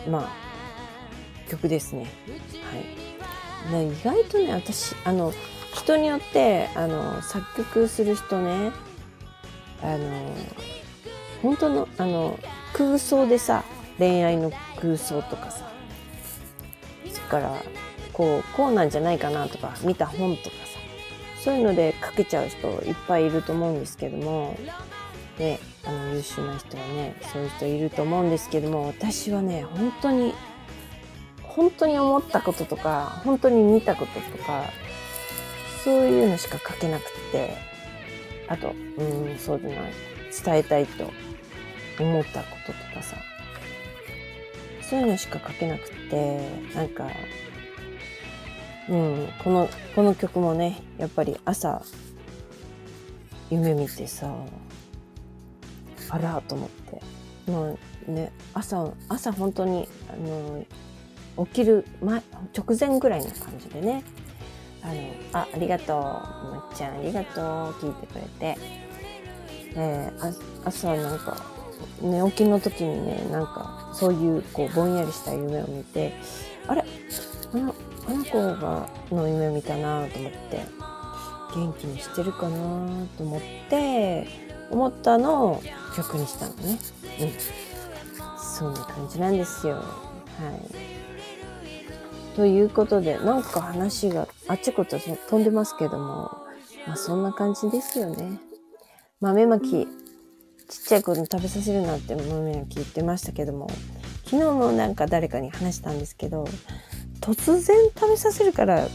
[0.09, 2.07] まあ、曲ですね。
[3.69, 3.89] はい。
[3.89, 5.32] 意外とね、私、あの、
[5.76, 8.71] 人によって、あの、作曲する人ね、
[9.84, 10.34] あの、
[11.43, 12.39] 本当の、あの、
[12.74, 13.63] 空想でさ、
[13.99, 14.51] 恋愛の
[14.82, 15.71] 空想とかさ、
[17.11, 17.55] それから
[18.14, 20.80] こうこうなんじゃないかなとか見た本とかさ
[21.43, 24.57] そういうので書けちゃう人いっぱいいると思うんですけども
[25.38, 30.34] ねあの優秀な人はねそういう人いると思うんですけども私はね本当に
[31.43, 34.64] 本当に思ったこととか本当に見たこととか
[35.84, 37.57] そういうのしか書けなくて
[38.47, 39.91] あとうんそうじゃない
[40.43, 41.11] 伝えたいと
[41.99, 43.18] 思ったこととかさ
[44.82, 46.39] そういうのしか書けなくて
[46.76, 47.07] なんか
[48.89, 51.81] うん、この、この曲もね、やっぱり朝、
[53.49, 54.34] 夢見てさ、
[56.09, 57.01] あらと思って。
[57.51, 57.73] ま
[58.07, 62.21] あね、朝、朝本当に、あの、起きる前、
[62.57, 64.03] 直前ぐらいの感じでね、
[64.81, 64.93] あの、
[65.34, 67.43] あ、ありがとう、まっちゃんありがとう、
[67.86, 68.57] 聞いてくれて、
[69.75, 70.34] えーあ
[70.65, 71.38] 朝なんか、
[72.01, 76.13] 寝起きの時にね、なんか、そういう、こう、ぼんやりした夢を見て、
[76.67, 76.84] あれ？
[78.08, 80.66] あの、あの子が、の夢見たなと思って、
[81.56, 84.28] 元気にしてるかなと思って、
[84.72, 85.64] 思ったのを
[85.95, 86.80] 曲にしたのね。
[87.20, 87.32] うん。
[88.39, 89.76] そんな感じなんですよ。
[89.76, 90.93] はい。
[92.36, 96.32] ということで、なんか話があっちこっち飛んでますけども、
[96.88, 98.39] まあそんな感じですよね。
[99.22, 99.88] 豆まき、ちっ
[100.88, 103.68] ちゃい子に食べさせるなって豆まき言ってましたけども、
[104.26, 106.45] 昨日もなんか誰かに話したんですけど、
[107.24, 108.86] 突然食べさせるから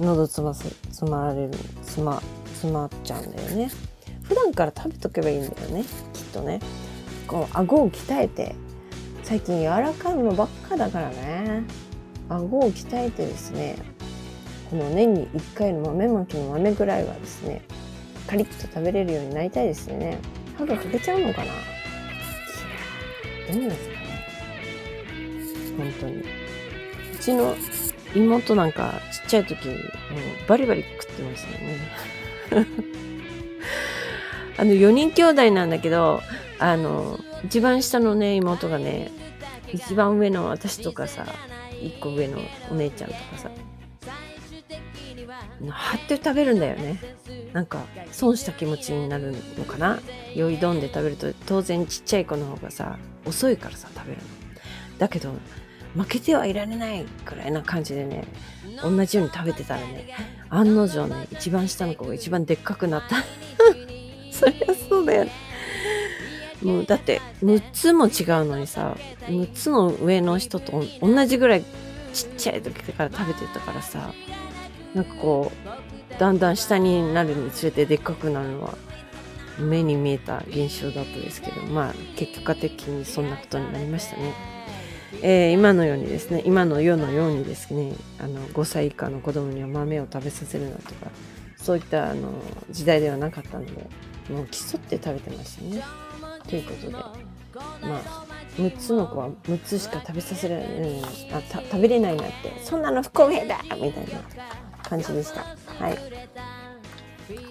[0.00, 1.50] 喉つませ、つまられる、
[1.82, 2.22] つま、
[2.58, 3.70] つまっちゃうんだよね。
[4.22, 6.60] 普段から食べとけばいいんだよね、きっとね。
[7.26, 8.54] こう、顎を鍛えて、
[9.22, 11.64] 最近柔らかいものばっかだからね。
[12.30, 13.76] 顎を鍛えてですね、
[14.70, 17.66] この年に1回の豆まきの豆ぐらいはですね、
[18.26, 20.16] カリッと食べれるようになりたいですよね。
[20.56, 21.52] 歯が欠けちゃうのかな
[23.52, 24.26] どうですかね。
[25.76, 26.37] 本当に。
[27.28, 27.54] うちの
[28.14, 29.76] 妹なんかちっちゃい時、もう
[30.48, 31.76] バリバリ食ってましたよね。
[34.56, 36.22] あの、4人兄弟なんだけど、
[36.58, 39.10] あの、一番下のね、妹がね、
[39.72, 41.26] 一番上の私とかさ、
[41.82, 42.38] 一個上の
[42.70, 43.50] お姉ちゃんとかさ、
[45.68, 46.98] 張って食べるんだよね。
[47.52, 50.00] なんか、損した気持ちになるのかな
[50.34, 54.28] 酔いどんで食べると、当然ちっちゃい子の方がさ、遅いからさ、食べるの。
[54.98, 55.34] だけど、
[55.96, 58.24] 負けてはいられないくらいな感じでね、
[58.82, 60.08] 同じように食べてたらね、
[60.50, 63.16] 案の定ね、一番下の子が一番でっかくなった。
[64.32, 65.48] そりゃそうだよね。
[66.62, 71.64] もうだって6つも違うのにさ6つの上の人と同じぐらい
[72.12, 74.12] ちっちゃい時から食べてたからさ
[74.94, 78.74] なんかこうだんだん下になるにつれてでっかくなるのは
[79.58, 84.57] 目に見えた現象だったですけどまあ結果的にそんなことになりましたね。
[85.22, 91.10] えー今のようにですね今の世のようにですねあの5歳以下の子供には豆を食べさせるなとか
[91.56, 92.32] そういったあの
[92.70, 93.72] 時代ではなかったので
[94.30, 95.82] もう競って食べてましたね。
[96.48, 97.12] ということで、ま
[97.82, 104.20] あ、6つの子は6つしか食べさせられうん、あ食べれないなって、そんなの不公平だみたいな
[104.82, 105.42] 感じでした。
[105.82, 105.98] はい。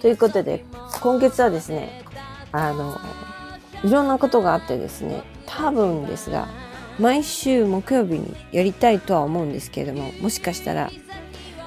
[0.00, 0.64] ということで、
[1.00, 2.04] 今月はですね、
[2.52, 2.98] あの、
[3.84, 6.48] いろんなことがあってですね、多分ですが、
[6.98, 10.90] 毎週木曜日にやりたいとは思うんですけれども、もしかしたら、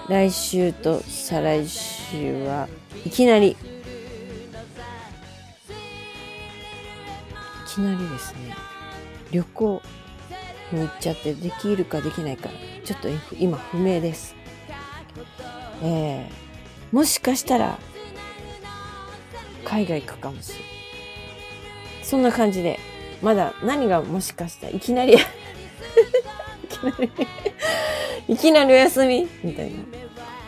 [0.09, 2.67] 来週と再来週は
[3.05, 3.55] いきなりい
[7.65, 8.53] きなりですね
[9.31, 9.81] 旅行
[10.73, 12.49] に行っちゃってできるかできないか
[12.83, 13.07] ちょっと
[13.39, 14.35] 今不明です。
[15.83, 17.79] えー、もしかしたら
[19.63, 20.65] 海外行くかもしれない。
[22.03, 22.79] そんな感じで
[23.21, 25.17] まだ何がもしかしたらいきなり い
[26.67, 27.11] きなり
[28.27, 29.71] いきなりお休みみたいな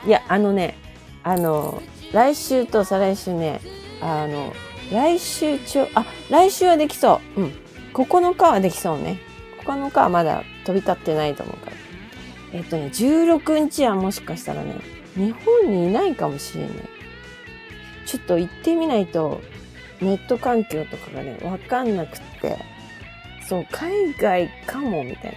[0.06, 0.76] いやあのね
[1.24, 3.62] あの来週と再来週ね
[4.02, 4.54] あの
[4.92, 7.42] 来週中、あ、来週はできそう。
[7.42, 7.52] うん。
[7.94, 9.20] 9日はできそうね。
[9.66, 11.78] 9日はまだ飛び立ってないと思うから。
[12.54, 14.76] えっとね、16日はもしかしたらね、
[15.16, 16.72] 日本にいないかもしれない。
[18.06, 19.42] ちょっと行ってみないと、
[20.04, 22.58] ネット環境とかがね、わかんなくって、
[23.47, 25.32] そう、海外かも、みたい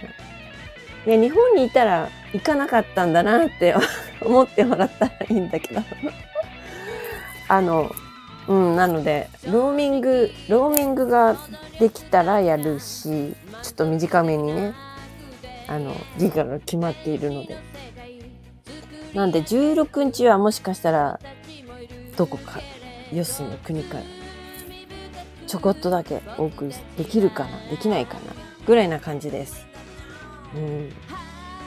[1.05, 1.13] な。
[1.13, 3.75] いや、日本にいたら行かなかったんだなって
[4.21, 5.81] 思ってもらったらいいんだけど。
[7.47, 7.91] あの、
[8.47, 11.37] うん、なので、ローミング、ローミングが
[11.79, 14.73] できたらやるし、ちょっと短めにね、
[15.67, 17.57] あの、時間が決まっているので。
[19.13, 21.19] なんで、16日はもしかしたら、
[22.17, 22.59] どこか、
[23.13, 24.03] よその国から、
[25.47, 28.19] ちょこっとだけお送りできるかな、できないかな、
[28.65, 29.65] ぐらいな感じです。
[30.55, 30.91] うん。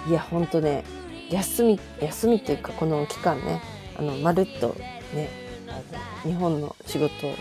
[0.09, 0.85] いや、ほんとね、
[1.31, 3.63] 休み、休みっていうか、この期間ね、
[3.99, 4.77] あの、まるっと
[5.15, 5.29] ね、
[6.23, 7.35] 日本の仕事を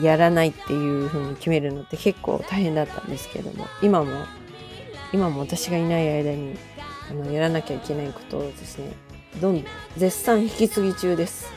[0.00, 4.10] やらないっていう風に決めるのって結構大変だったんですけども、今も
[5.12, 6.56] 今も私がいない間に
[7.10, 8.92] あのやらなきゃいけないことをですね
[9.40, 9.64] どん
[9.96, 11.52] 絶賛引き継ぎ中です。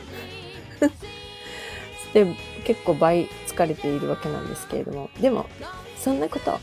[2.12, 2.36] で
[2.66, 5.46] 結構倍疲れているわけなんですけれどもでも
[5.96, 6.58] そんなこと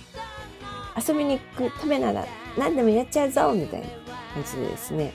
[0.96, 2.26] 遊びに行くためなら
[2.58, 3.88] 何でもやっちゃうぞみたいな
[4.34, 5.14] 感じでですね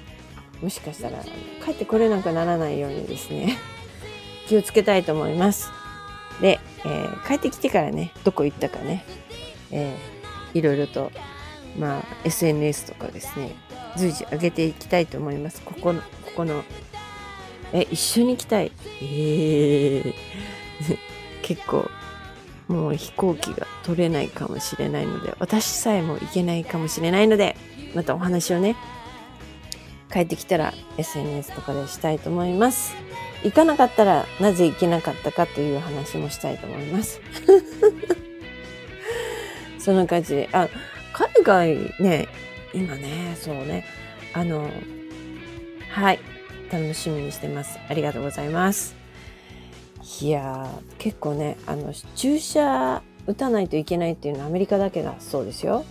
[0.63, 1.23] もしかしたら
[1.65, 3.59] 帰ってこれなくならないようにですね
[4.49, 5.71] 気をつけたいと思います。
[6.41, 9.05] で、えー帰ってきてからねどこ行ったかね、
[9.71, 11.13] えーいろいろと
[11.79, 13.55] まあ SNS とかですね
[13.97, 15.61] 随時上げていきたいと思います。
[15.61, 16.65] ここのここの
[17.75, 18.73] え一緒に行きたい
[19.03, 20.15] ええ
[21.43, 21.91] 結構
[22.69, 27.57] もう飛行機が取れないかもしれないので私さえも行けないかもしれないので
[27.95, 28.77] またお話をね
[30.13, 32.97] 帰ってきたら SNS とかでしたいと思います。
[33.45, 37.21] 行かなかったらなぜ行けなかったかという話もしたいと思います。
[39.79, 40.35] そんな感じ。
[40.35, 40.69] であ
[41.13, 42.29] 海外ね
[42.75, 43.85] 今ねそうね。
[44.33, 44.71] あの
[45.91, 46.19] はい。
[46.71, 47.79] 楽しみにしてます。
[47.89, 48.98] ありがとうございます。
[50.21, 55.85] いやー結構ねあの注射打たないといけないっていうのはアメリカだけだそうですよ。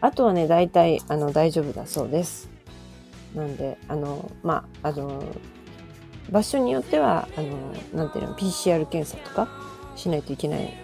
[0.00, 2.50] あとはね大体あの大丈夫だそうです。
[3.34, 5.22] なんであのまああの
[6.30, 7.56] 場所によってはあの
[7.94, 9.48] なんていうの PCR 検査とか
[9.96, 10.74] しないといけない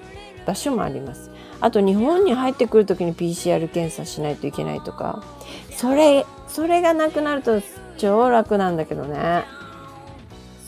[0.46, 1.30] 場所もあります。
[1.60, 5.22] あと日本に入ってくる時に PCR 検査しないといけないとか。
[5.76, 7.60] それそれがなくなると
[7.98, 9.44] 超楽なんだけどね。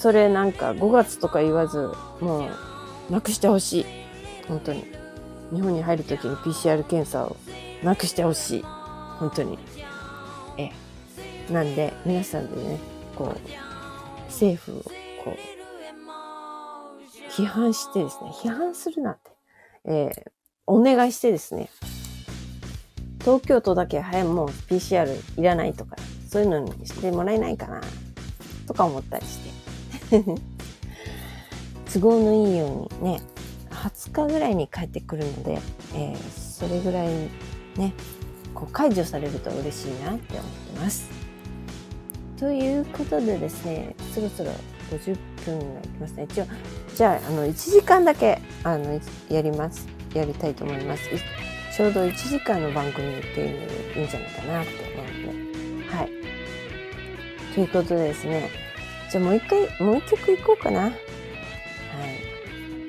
[0.00, 2.48] それなんか5月とか言わずも
[3.10, 3.86] うなくしてほしい。
[4.48, 4.84] 本当に。
[5.52, 7.36] 日本に入る時に PCR 検査を
[7.82, 8.62] なくしてほしい。
[8.62, 9.58] 本当に。
[10.56, 10.70] え
[11.48, 11.52] え。
[11.52, 12.78] なんで皆さんでね
[13.14, 13.38] こう
[14.28, 14.82] 政府を
[15.22, 19.30] こう批判してですね批判するなって、
[19.84, 20.30] えー
[20.66, 21.68] お願いしてですね。
[23.18, 25.96] 東京都だけ早もう PCR いらないとか
[26.28, 27.80] そういうのにしてもらえないかな
[28.68, 29.59] とか思ったりして。
[31.92, 33.20] 都合のいいようにね
[33.70, 35.58] 20日ぐらいに帰ってくるので、
[35.94, 37.08] えーそれぐらい
[37.76, 37.94] ね
[38.54, 41.08] こう解除されると嬉しいなって思ってます。
[42.38, 44.50] ということでですねそろそろ
[44.90, 46.24] 50分がいきますね。
[46.24, 46.46] 一応
[46.94, 49.00] じゃああの1時間だけあの
[49.30, 49.88] やります。
[50.14, 51.08] やりたいと思います。
[51.74, 55.96] ちょうど1時間の番組っていうのでいいんじゃないかなって思うので。
[55.96, 56.10] はい。
[57.54, 58.50] ということでですね
[59.10, 60.82] じゃあもう一回もう一曲いこうかな。
[60.82, 60.90] はい。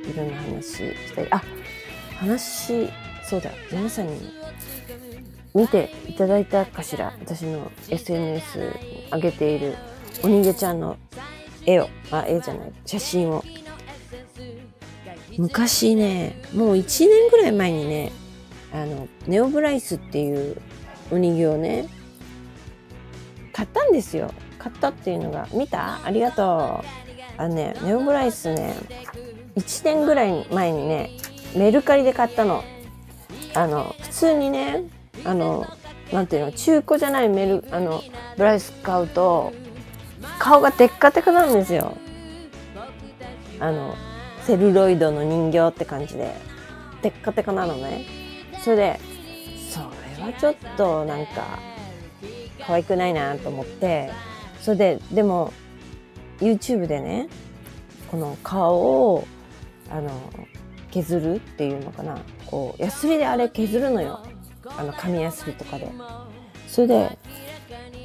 [0.10, 1.28] いろんな話したい。
[1.32, 1.42] あ
[2.18, 2.90] 話
[3.24, 3.50] そうだ。
[3.72, 4.32] 皆さんに
[5.56, 7.14] 見ていただいたかしら。
[7.20, 9.76] 私の SNS に上げている
[10.24, 10.98] お人形ちゃんの
[11.66, 11.90] 絵を。
[12.12, 12.74] あ絵じゃない。
[12.86, 13.44] 写真を。
[15.40, 18.12] 昔ねもう1年ぐらい前にね
[18.72, 20.58] あのネオブライスっていう
[21.10, 21.88] お人形をね
[23.54, 24.32] 買ったんですよ。
[24.62, 26.00] 買ったっていうのが見た？
[26.06, 26.86] ありがとう。
[27.38, 28.76] あのねネオブライスね
[29.56, 31.10] 1年ぐらい前にね
[31.56, 32.64] メルカリで買ったの。
[33.54, 34.84] あの普通にね
[35.26, 35.66] あの
[36.14, 38.04] なんていうの中古じゃないメルあの
[38.38, 39.54] ブライス買うと
[40.38, 41.98] 顔がテッカテカなんですよ。
[43.60, 43.96] あの
[44.46, 46.34] セルロイドの人形って感じで。
[47.02, 48.06] テッカテカなのね。
[48.64, 49.00] それで
[49.72, 51.58] それはちょっとなんか
[52.68, 54.12] 可愛くないなと思って
[54.62, 55.52] それででも
[56.40, 57.28] YouTube でね
[58.10, 59.28] この顔を
[59.90, 60.12] あの
[60.92, 62.20] 削るっていうのかな。
[62.46, 64.20] こうヤスリであれ削るのよ。
[64.78, 65.90] あの紙ヤスリとかで。
[66.68, 67.18] それで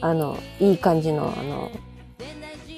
[0.01, 1.71] あのいい感じのあの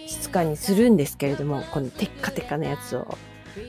[0.06, 3.16] 質感にするんですけれどもこのテッカテカなやつを。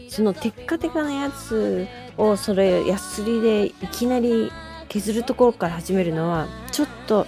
[0.10, 1.88] そのテッカテカなやつ
[2.18, 4.51] をそれヤスリでいきなり
[4.88, 7.26] 削るところから始めるのはちょっと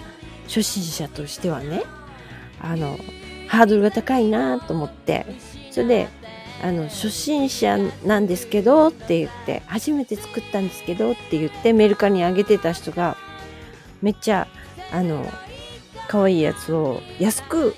[0.48, 1.84] 初心者としてはね
[2.62, 2.98] あの
[3.48, 5.26] ハードルが高いなと思って。
[5.72, 6.08] それで
[6.64, 13.18] あの初心者なんですけどって言って初めて作ったんですけどって言ってメルカリにあげてた人が
[14.02, 14.48] めっちゃ
[14.92, 15.26] あの
[16.08, 17.74] 可愛いやつを安く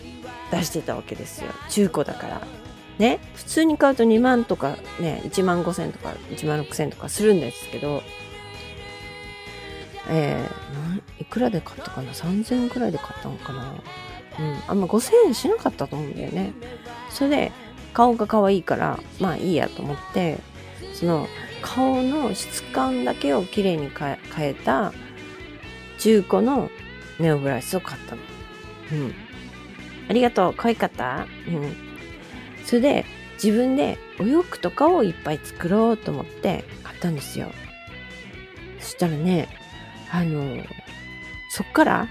[0.52, 1.52] 出してたわけですよ。
[1.70, 2.42] 中古だから。
[2.98, 3.20] ね。
[3.36, 8.04] 普通に買うと2万とかね1万5千とか1万6千とかするんですけど。
[10.10, 10.64] えー
[11.20, 13.74] いくらで買ったかな？3000円くらいで買ったのかな？
[14.40, 16.54] うんあんま5000円しなかったと思うんだよね
[17.10, 17.52] それで
[17.94, 20.40] 顔が可愛いからまあいいやと思って
[20.94, 21.28] その
[21.62, 24.18] 顔の質感だけを綺麗に変
[24.50, 24.94] えた
[26.00, 26.70] 中古の
[27.20, 28.22] ネオブライスを買ったの。
[28.92, 29.14] うん。
[30.10, 30.54] ありがとう。
[30.54, 31.26] 可愛かった？
[31.48, 31.76] うん。
[32.66, 33.06] それで
[33.42, 37.50] 自分でお洋服とかをいっぱい作ろうと思って買ったんですよ。
[38.80, 39.48] そしたらね、
[40.12, 40.62] あの、
[41.50, 42.10] そっから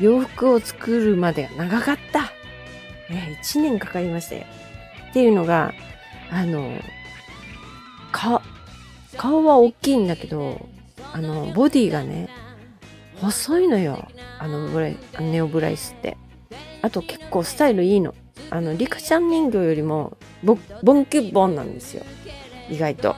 [0.00, 2.32] 洋服を作るまでが長かった。
[3.10, 4.44] え、1年かかりましたよ。
[5.10, 5.74] っていうのが、
[6.30, 6.70] あの、
[8.12, 8.42] か、
[9.16, 10.66] 顔は大きいんだけど、
[11.12, 12.28] あの、ボディがね、
[13.20, 14.08] 細いのよ。
[14.38, 16.16] あのブライ、ネオブライスって。
[16.80, 18.14] あと結構スタイルいいの。
[18.48, 22.04] あの、リカちゃん人形よりも、ボ、ボンキュッボンなんですよ。
[22.70, 23.14] 意外と。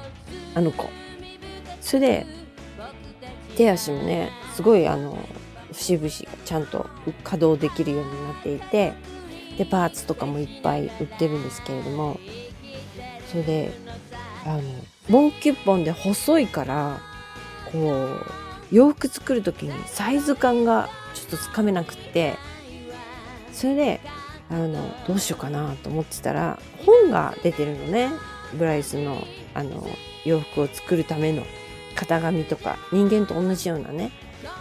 [0.54, 0.88] あの子。
[1.80, 2.26] それで、
[3.56, 5.16] 手足もね、すごいあの、
[5.72, 6.10] 節々
[6.44, 6.88] ちゃんと
[7.24, 8.92] 稼働できるようになっていて、
[9.58, 12.18] で、パーツとかもいっぱい売ってるんですけれども、
[13.30, 13.72] それで、
[14.44, 14.62] あの、
[15.10, 17.00] ボンキュッボンで細いから、
[17.70, 18.26] こう、
[18.70, 22.36] 洋服作る時にサイズ感がちょっとつかめなくって、
[23.52, 24.00] それで、
[24.50, 28.10] あの、どうしようかなと思ってたら、本が出てるのね。
[28.54, 29.86] ブライスの、あの、
[30.24, 31.42] 洋服を作るための
[31.94, 34.10] 型紙とか、人間と同じようなね、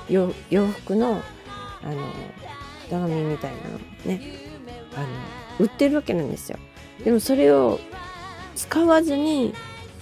[0.09, 1.21] 洋服の、
[1.83, 2.13] あの、
[2.89, 4.21] 型紙みたいなのね、
[4.95, 5.07] あの、
[5.59, 6.57] 売ってるわけなんですよ。
[7.03, 7.79] でもそれを
[8.55, 9.53] 使わずに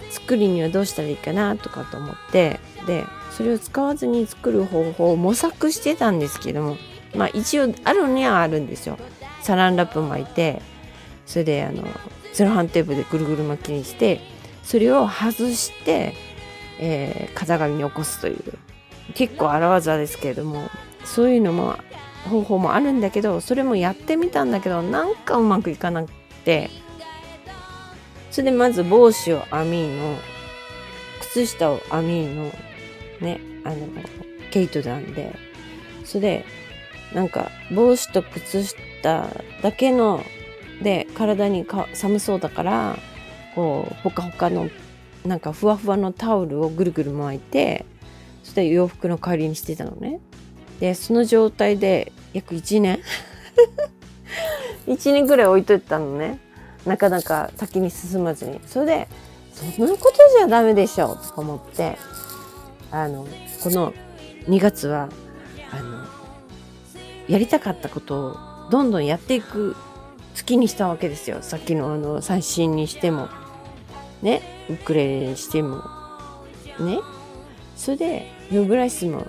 [0.09, 6.77] 作りにはどうしたらいいかなとかと思って、で、それを使わずに作る方法を模索してたんですけども、
[7.15, 8.97] まあ一応あるにはあるんですよ。
[9.41, 10.61] サランラップ巻いて、
[11.25, 11.87] それであの、
[12.33, 14.19] セロハンテープでぐるぐる巻きにして、
[14.63, 16.13] それを外して、
[16.79, 18.37] えー、型紙に起こすという、
[19.15, 20.69] 結構荒技ですけれども、
[21.05, 21.75] そういうのも、
[22.29, 26.11] 方法もあるんだけど、それもやってみたんだけど、なんかうまくいかなく
[26.43, 26.69] て、
[28.31, 30.17] それでまず帽子を編みの、
[31.21, 32.51] 靴下を編みの、
[33.21, 33.77] ね、あの、
[34.51, 35.35] 毛糸なんで、
[36.03, 36.45] それで、
[37.13, 39.27] なんか帽子と靴下
[39.61, 40.23] だけの
[40.81, 42.97] で体にか寒そうだから
[43.55, 44.69] こうほかほかの
[45.25, 47.85] なんかふわふわのタオルをぐるぐる巻いて
[48.49, 50.19] して洋服の代わりにしてたのね。
[50.79, 52.99] でその状態で約1年。
[54.87, 56.39] 1年ぐらい置いといたのね。
[56.85, 58.59] なかなか先に進まずに。
[58.65, 59.07] それで
[59.53, 61.97] そんなことじゃダメでしょと思って。
[62.91, 63.27] あの
[63.63, 63.93] この
[64.47, 65.09] 2月は
[65.71, 66.05] あの
[67.27, 69.75] やりたかったことをどんどんやっていく
[70.33, 71.37] 月にしたわけですよ。
[71.41, 73.29] さっきのあの三振にしても、
[74.21, 75.83] ね、ウクレレにしても、
[76.79, 76.99] ね。
[77.75, 79.27] それで、ヨブラシも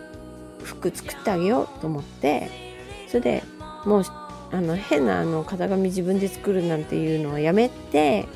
[0.62, 2.51] 服作ってあげようと思って、
[3.09, 3.43] それで
[3.85, 4.03] もう、
[4.53, 8.27] あの、変なあの、型紙自分で作るなんていうのはやめて、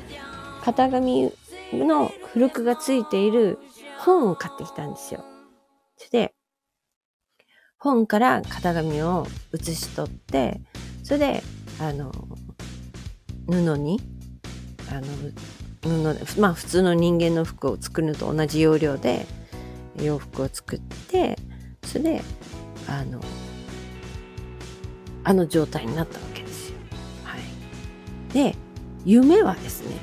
[0.63, 1.31] 型紙
[1.73, 3.59] の付録がついている
[3.99, 5.23] 本を買ってきたんですよ。
[5.97, 6.33] それで、
[7.77, 10.61] 本から型紙を写し取って、
[11.03, 11.43] それで、
[11.79, 12.11] あの、
[13.47, 14.01] 布に、
[14.89, 15.01] あの、
[15.81, 19.27] 布で、まあ普通の人間の服を作るのと同じ要領で
[20.01, 21.37] 洋服を作って、
[21.83, 22.21] それで、
[22.87, 23.21] あの、
[25.23, 26.75] あの状態になったわけですよ。
[27.23, 28.33] はい。
[28.33, 28.55] で、
[29.05, 29.95] 夢はですね、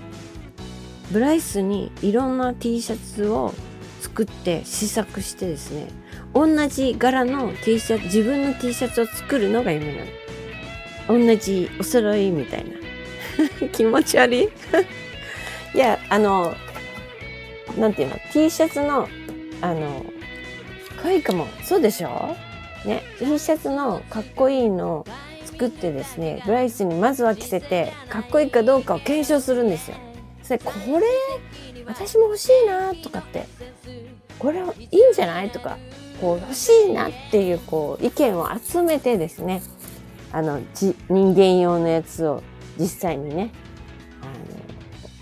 [1.12, 3.53] ブライスにいろんな T シャツを
[4.01, 5.88] 作って試作してですね、
[6.34, 11.26] 同じ柄の T シャツ、自分の T シャツを作るのが夢なの。
[11.26, 12.82] 同じお揃いみたいな。
[13.72, 14.49] 気持ち悪い
[15.74, 16.55] いや、あの、
[17.78, 19.09] なんていうの、T シャツの、
[19.62, 20.04] あの、
[21.00, 21.46] 可愛いかも。
[21.62, 22.36] そうでしょ？
[22.84, 25.06] ね、T シャツのかっこいいのを
[25.46, 29.96] 作ってですね、ブライスにまずは着せて、かっこいいかどうかを検証するんですよ。
[30.42, 31.06] それ、これ、
[31.86, 33.46] 私も欲しいなとかって、
[34.38, 35.78] これいいんじゃないとか、
[36.20, 39.62] こう欲しいなっていうこう意見を集めてですね、
[40.32, 42.42] あの人間用のやつを
[42.78, 43.50] 実際にね、
[44.22, 44.26] あ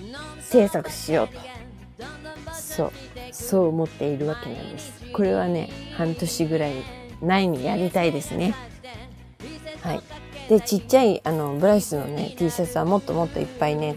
[0.06, 2.92] の制作しようと、そう
[3.32, 4.92] そう思っているわけなんです。
[5.12, 6.72] これはね半年ぐらい
[7.22, 8.54] 前にやりたいですね。
[9.82, 10.00] はい。
[10.48, 13.96] でちっちゃいあのブライスのね T シャツはもっともっといっぱいね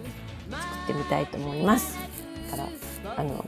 [0.52, 1.98] 作ってみたいと思います。
[2.50, 2.70] だから
[3.18, 3.46] あの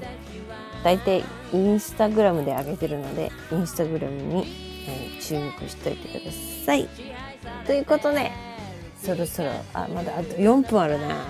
[0.84, 1.24] 大体
[1.54, 4.46] インスタグラムで上げてるのでインスタグラムに、
[4.88, 6.32] えー注目しといてくだ
[6.66, 6.88] さい。
[7.66, 8.32] ということで
[9.02, 11.28] そろそろあまだあと4分あるな。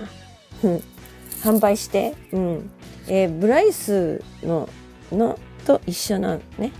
[1.45, 2.69] 販売して、うん。
[3.07, 4.67] えーブライスの
[5.11, 6.71] のと一緒のね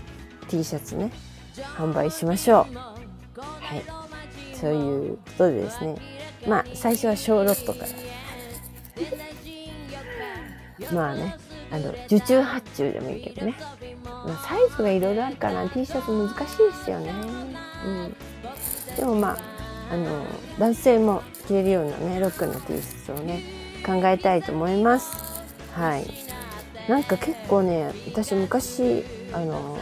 [0.48, 1.12] T シャツね
[1.76, 2.74] 販売しましょう。
[2.74, 3.82] はい。
[4.54, 5.96] そういうことでですね。
[6.48, 7.86] まあ最初は小ロットから。
[10.92, 11.36] まあね
[11.70, 13.54] あの受注発注でもいいけどね、
[14.04, 17.12] まあ、サイズがいろいろあるから T シャツ難しいですよね、
[17.84, 18.16] うん、
[18.96, 19.38] でもまあ
[19.92, 20.26] あの
[20.58, 26.06] 男性も着れるようなねロックな T シャツをね考えたいと思いますはい
[26.88, 29.78] なんか結構ね私昔あの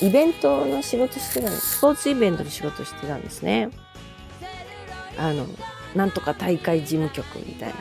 [0.00, 1.78] イベントの仕事してたんです。
[1.78, 3.70] スポーツイベントの仕事してたんですね。
[5.16, 5.46] あの、
[5.96, 7.74] なんとか大会事務局みたいな。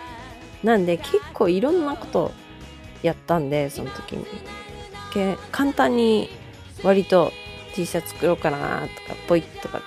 [0.64, 2.32] なんで結構いろんなこと
[3.04, 4.26] やったんで、その時に。
[5.14, 6.30] け簡単に
[6.84, 7.32] 割と
[7.76, 8.88] T シャツ作ろうかなとか、
[9.28, 9.82] ポイッとかっ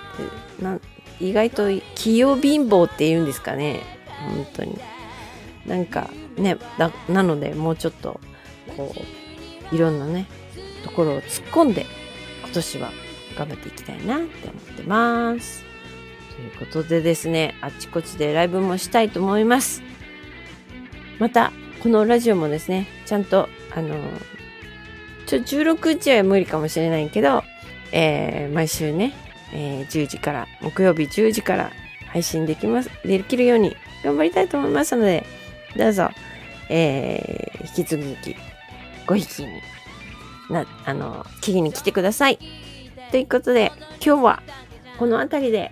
[0.57, 0.79] て、な
[1.19, 3.81] 意外と器用貧乏って言うんですかね。
[4.29, 4.79] 本当に。
[5.65, 6.57] なんかね、
[7.09, 8.19] なのでもうちょっと、
[8.75, 8.93] こ
[9.71, 10.27] う、いろんなね、
[10.83, 11.85] ところを突っ込んで、
[12.43, 12.91] 今年は
[13.37, 15.63] 頑張っていきたいなって思ってます。
[16.35, 19.81] ということでですね、あっちこっちでライブもしたいと思います。
[21.19, 21.51] また、
[21.81, 23.95] このラジオもですね、ちゃんと、あの、
[25.25, 27.43] ちょ、16日は無理かもしれないけど、
[27.91, 29.13] えー毎週ね、
[29.53, 31.71] えー10時から、木曜日10時から
[32.07, 35.25] 配信できます、できるように頑張りたいと思いますので、
[35.75, 36.09] どうぞ、
[36.69, 38.35] えー引き続き、
[39.05, 39.61] ご引きに
[40.49, 42.39] な、あの、聞きに来てください。
[43.11, 43.71] ということで、
[44.03, 44.43] 今日は
[44.97, 45.71] この辺りで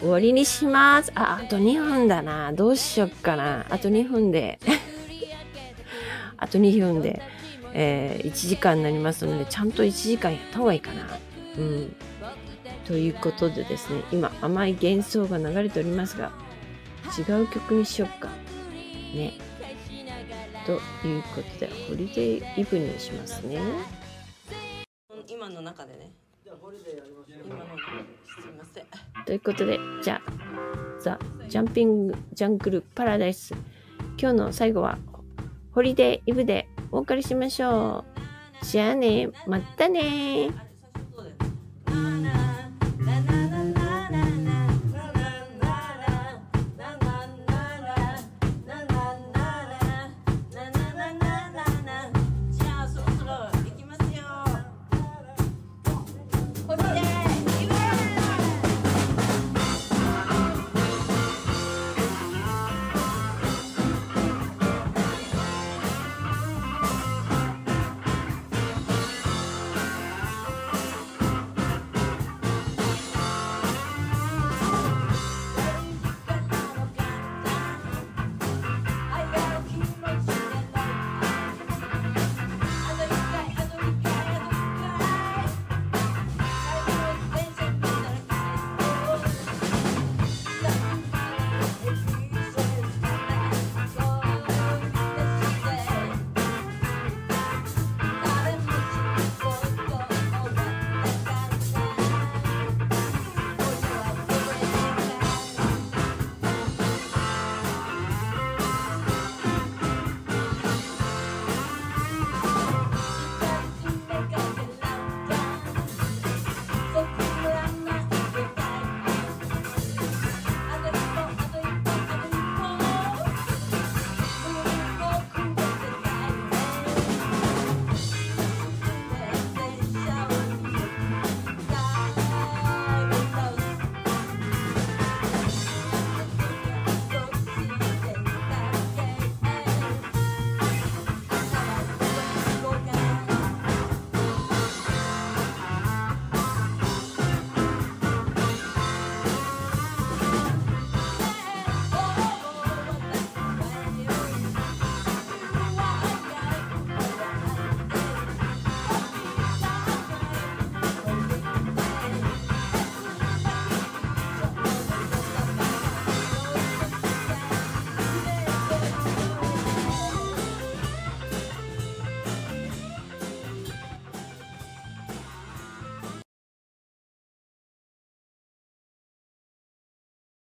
[0.00, 1.12] 終わりにします。
[1.14, 2.52] あ、あと2分だな。
[2.52, 3.66] どうしよっかな。
[3.68, 4.58] あと2分で。
[6.36, 7.22] あと2分で、
[7.74, 11.06] えー1時間になりますので、ちゃんと1時間やった方がいいかな。
[11.58, 11.96] うん。
[12.86, 16.32] ということでですね、今甘い幻想が流れておりますが、
[17.18, 18.28] 違う曲にしよっか。
[19.14, 19.34] ね。
[20.66, 20.72] と
[21.06, 23.60] いうことで、ホリデーイブにしますね。
[25.26, 26.12] 今の中でね。
[26.44, 26.80] 今のす
[28.48, 28.84] いません。
[29.24, 33.54] ということで、じゃあ、ザ・ジャンピング・ジャングル・パラダイス。
[34.20, 34.98] 今日の最後は、
[35.72, 38.04] ホリデーイブでお別れしましょ
[38.62, 38.64] う。
[38.64, 40.50] じゃあね、またね